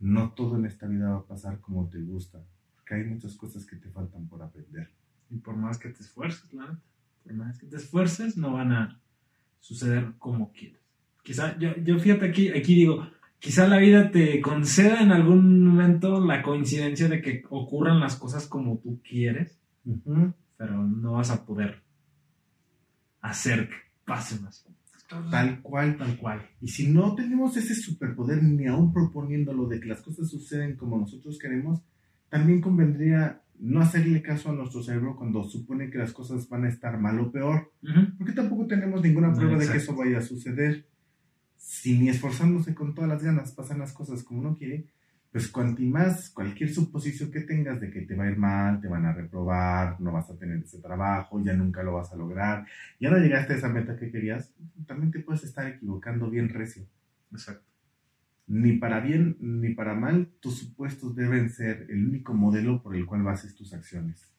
[0.00, 3.64] no todo en esta vida va a pasar como te gusta, porque hay muchas cosas
[3.64, 4.90] que te faltan por aprender.
[5.30, 6.78] Y por más que te esfuerces, la
[7.22, 9.00] por más que te esfuerces, no van a
[9.60, 10.80] suceder como quieres.
[11.22, 13.08] Quizá, yo, yo fíjate aquí, aquí digo,
[13.38, 18.46] quizá la vida te conceda en algún momento la coincidencia de que ocurran las cosas
[18.46, 19.58] como tú quieres,
[20.56, 21.82] pero no vas a poder
[23.20, 24.66] hacer que pase más.
[25.30, 25.96] Tal cual.
[25.96, 26.42] Tal cual.
[26.60, 30.98] Y si no tenemos ese superpoder, ni aún proponiéndolo de que las cosas suceden como
[30.98, 31.80] nosotros queremos,
[32.28, 36.68] también convendría no hacerle caso a nuestro cerebro cuando supone que las cosas van a
[36.68, 37.72] estar mal o peor,
[38.18, 40.86] porque tampoco tenemos ninguna prueba de que eso vaya a suceder.
[41.56, 44.86] Si ni esforzándose con todas las ganas pasan las cosas como uno quiere,
[45.32, 48.88] pues cuanto más cualquier suposición que tengas de que te va a ir mal, te
[48.88, 52.66] van a reprobar, no vas a tener ese trabajo, ya nunca lo vas a lograr,
[53.00, 54.52] ya no llegaste a esa meta que querías,
[54.86, 56.84] también te puedes estar equivocando bien recio.
[57.32, 57.73] Exacto
[58.46, 63.06] ni para bien ni para mal, tus supuestos deben ser el único modelo por el
[63.06, 64.30] cual bases tus acciones.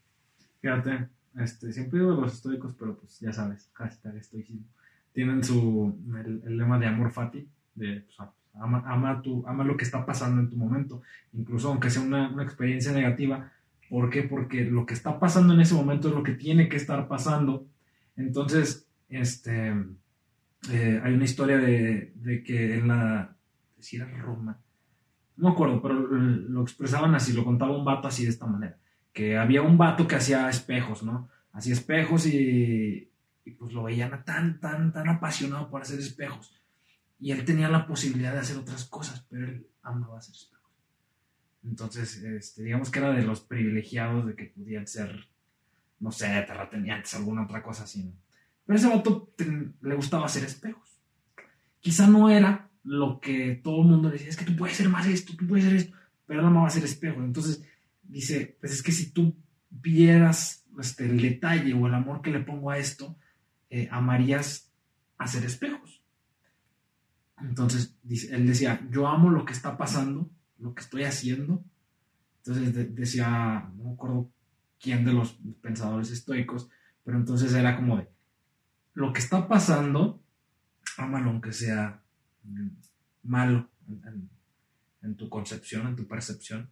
[0.62, 4.66] Fíjate, este, siempre digo los estoicos, pero pues ya sabes, hashtag estoicismo.
[5.14, 5.97] Tienen su,
[6.45, 10.41] el, lema de amor fati, de pues, ama, ama, tu, ama lo que está pasando
[10.41, 11.01] en tu momento,
[11.34, 13.51] incluso aunque sea una, una experiencia negativa.
[13.89, 14.24] ¿Por qué?
[14.24, 17.68] Porque lo que está pasando en ese momento es lo que tiene que estar pasando.
[18.18, 19.74] Entonces, este,
[20.72, 23.34] eh, hay una historia de, de que en la,
[23.86, 24.59] si era Roma,
[25.38, 28.77] no me acuerdo, pero lo expresaban así, lo contaba un vato así de esta manera,
[29.13, 31.29] que había un vato que hacía espejos, ¿no?
[31.51, 33.11] Hacía espejos y,
[33.59, 36.53] pues lo veían tan, tan, tan apasionado por hacer espejos.
[37.19, 40.71] Y él tenía la posibilidad de hacer otras cosas, pero él amaba hacer espejos.
[41.63, 45.27] Entonces, este, digamos que era de los privilegiados de que podían ser,
[45.99, 48.13] no sé, terratenientes, alguna otra cosa así, ¿no?
[48.65, 49.31] Pero ese vato
[49.81, 50.99] le gustaba hacer espejos.
[51.79, 54.89] Quizá no era lo que todo el mundo le decía, es que tú puedes hacer
[54.89, 57.21] más esto, tú puedes hacer esto, pero no va a ser espejo.
[57.21, 57.63] Entonces
[58.03, 59.36] dice, pues es que si tú
[59.69, 63.17] vieras este, el detalle o el amor que le pongo a esto,
[63.69, 64.71] eh, amarías
[65.17, 66.03] hacer espejos.
[67.41, 67.95] Entonces
[68.29, 70.29] él decía, yo amo lo que está pasando,
[70.59, 71.63] lo que estoy haciendo.
[72.38, 74.29] Entonces decía, no me acuerdo
[74.79, 76.69] quién de los pensadores estoicos,
[77.03, 78.07] pero entonces era como de,
[78.93, 80.21] lo que está pasando,
[80.97, 82.05] ámalo aunque sea
[83.23, 83.69] malo
[85.01, 86.69] en, tu concepción, en tu percepción,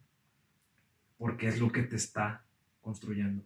[1.18, 2.44] porque es lo que te está
[2.80, 3.44] construyendo.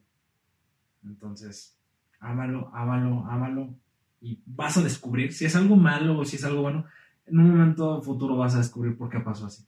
[1.04, 1.78] Entonces,
[2.20, 3.74] ámalo, ámalo, ámalo,
[4.20, 6.84] y vas a descubrir si es algo malo o si es algo bueno.
[7.26, 9.64] En un momento futuro vas a descubrir por qué pasó así.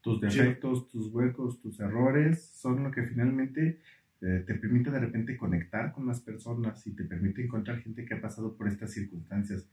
[0.00, 3.80] tus defectos, tus huecos, tus errores son lo que finalmente
[4.20, 8.14] eh, te permite de repente conectar con las personas y te permite encontrar gente que
[8.14, 9.68] ha pasado por estas circunstancias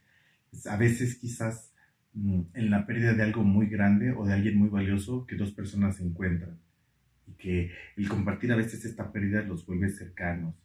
[0.65, 1.73] a veces quizás
[2.13, 5.51] mm, en la pérdida de algo muy grande o de alguien muy valioso que dos
[5.51, 6.59] personas se encuentran
[7.27, 10.55] y que el compartir a veces esta pérdida los vuelve cercanos.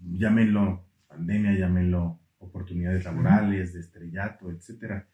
[0.00, 5.04] Llámenlo pandemia, llámenlo oportunidades laborales, de estrellato, etc.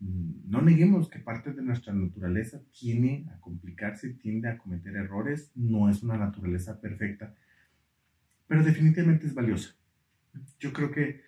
[0.00, 5.52] Mm, no neguemos que parte de nuestra naturaleza tiene a complicarse, tiende a cometer errores,
[5.54, 7.34] no es una naturaleza perfecta,
[8.46, 9.74] pero definitivamente es valiosa.
[10.58, 11.25] Yo creo que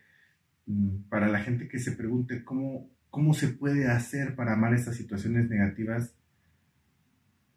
[1.08, 5.48] para la gente que se pregunte cómo, cómo se puede hacer para amar esas situaciones
[5.48, 6.14] negativas,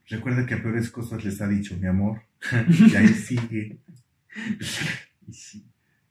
[0.07, 2.21] recuerda que a peores cosas les ha dicho mi amor,
[2.91, 3.79] y ahí sigue.
[5.27, 5.65] y sí,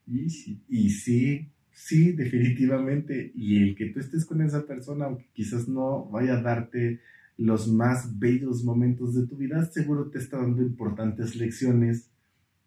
[0.06, 3.32] y sí, y sí, sí, definitivamente.
[3.34, 7.00] Y el que tú estés con esa persona, aunque quizás no vaya a darte
[7.36, 12.10] los más bellos momentos de tu vida, seguro te está dando importantes lecciones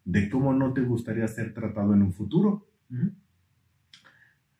[0.04, 2.66] de cómo no te gustaría ser tratado en un futuro.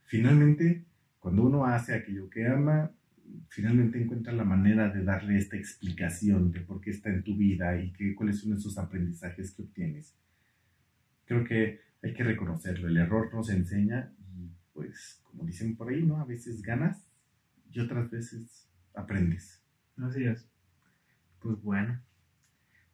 [0.05, 0.85] Finalmente,
[1.18, 2.90] cuando uno hace aquello que ama,
[3.48, 7.81] finalmente encuentra la manera de darle esta explicación de por qué está en tu vida
[7.81, 10.14] y qué, cuáles son esos aprendizajes que obtienes.
[11.24, 16.02] Creo que hay que reconocerlo, el error nos enseña y pues como dicen por ahí,
[16.02, 16.18] ¿no?
[16.18, 17.09] A veces ganas
[17.70, 19.62] y otras veces aprendes.
[19.97, 20.47] Así es.
[21.40, 22.01] Pues bueno,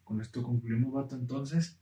[0.03, 1.15] con esto concluimos, vato.
[1.15, 1.79] Entonces,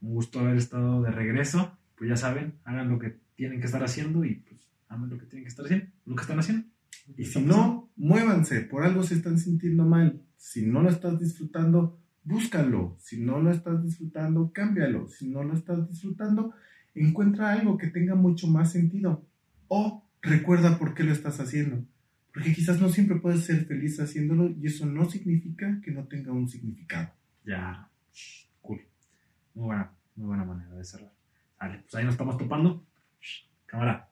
[0.00, 1.76] un gusto haber estado de regreso.
[1.96, 4.55] Pues ya saben, hagan lo que tienen que estar haciendo y pues
[4.96, 6.66] hagan lo que tienen que estar haciendo, lo que están haciendo.
[7.16, 10.22] Y si no, muévanse, por algo se están sintiendo mal.
[10.36, 12.96] Si no lo estás disfrutando, búscalo.
[12.98, 15.08] Si no lo estás disfrutando, cámbialo.
[15.08, 16.52] Si no lo estás disfrutando,
[16.94, 19.26] encuentra algo que tenga mucho más sentido.
[19.68, 21.84] O recuerda por qué lo estás haciendo.
[22.32, 26.32] Porque quizás no siempre puedes ser feliz haciéndolo y eso no significa que no tenga
[26.32, 27.10] un significado.
[27.46, 27.88] Ya,
[28.60, 28.80] cool.
[29.54, 31.12] Muy buena, muy buena manera de cerrar.
[31.58, 32.84] Vale, pues ahí nos estamos topando.
[33.64, 34.10] Cámara.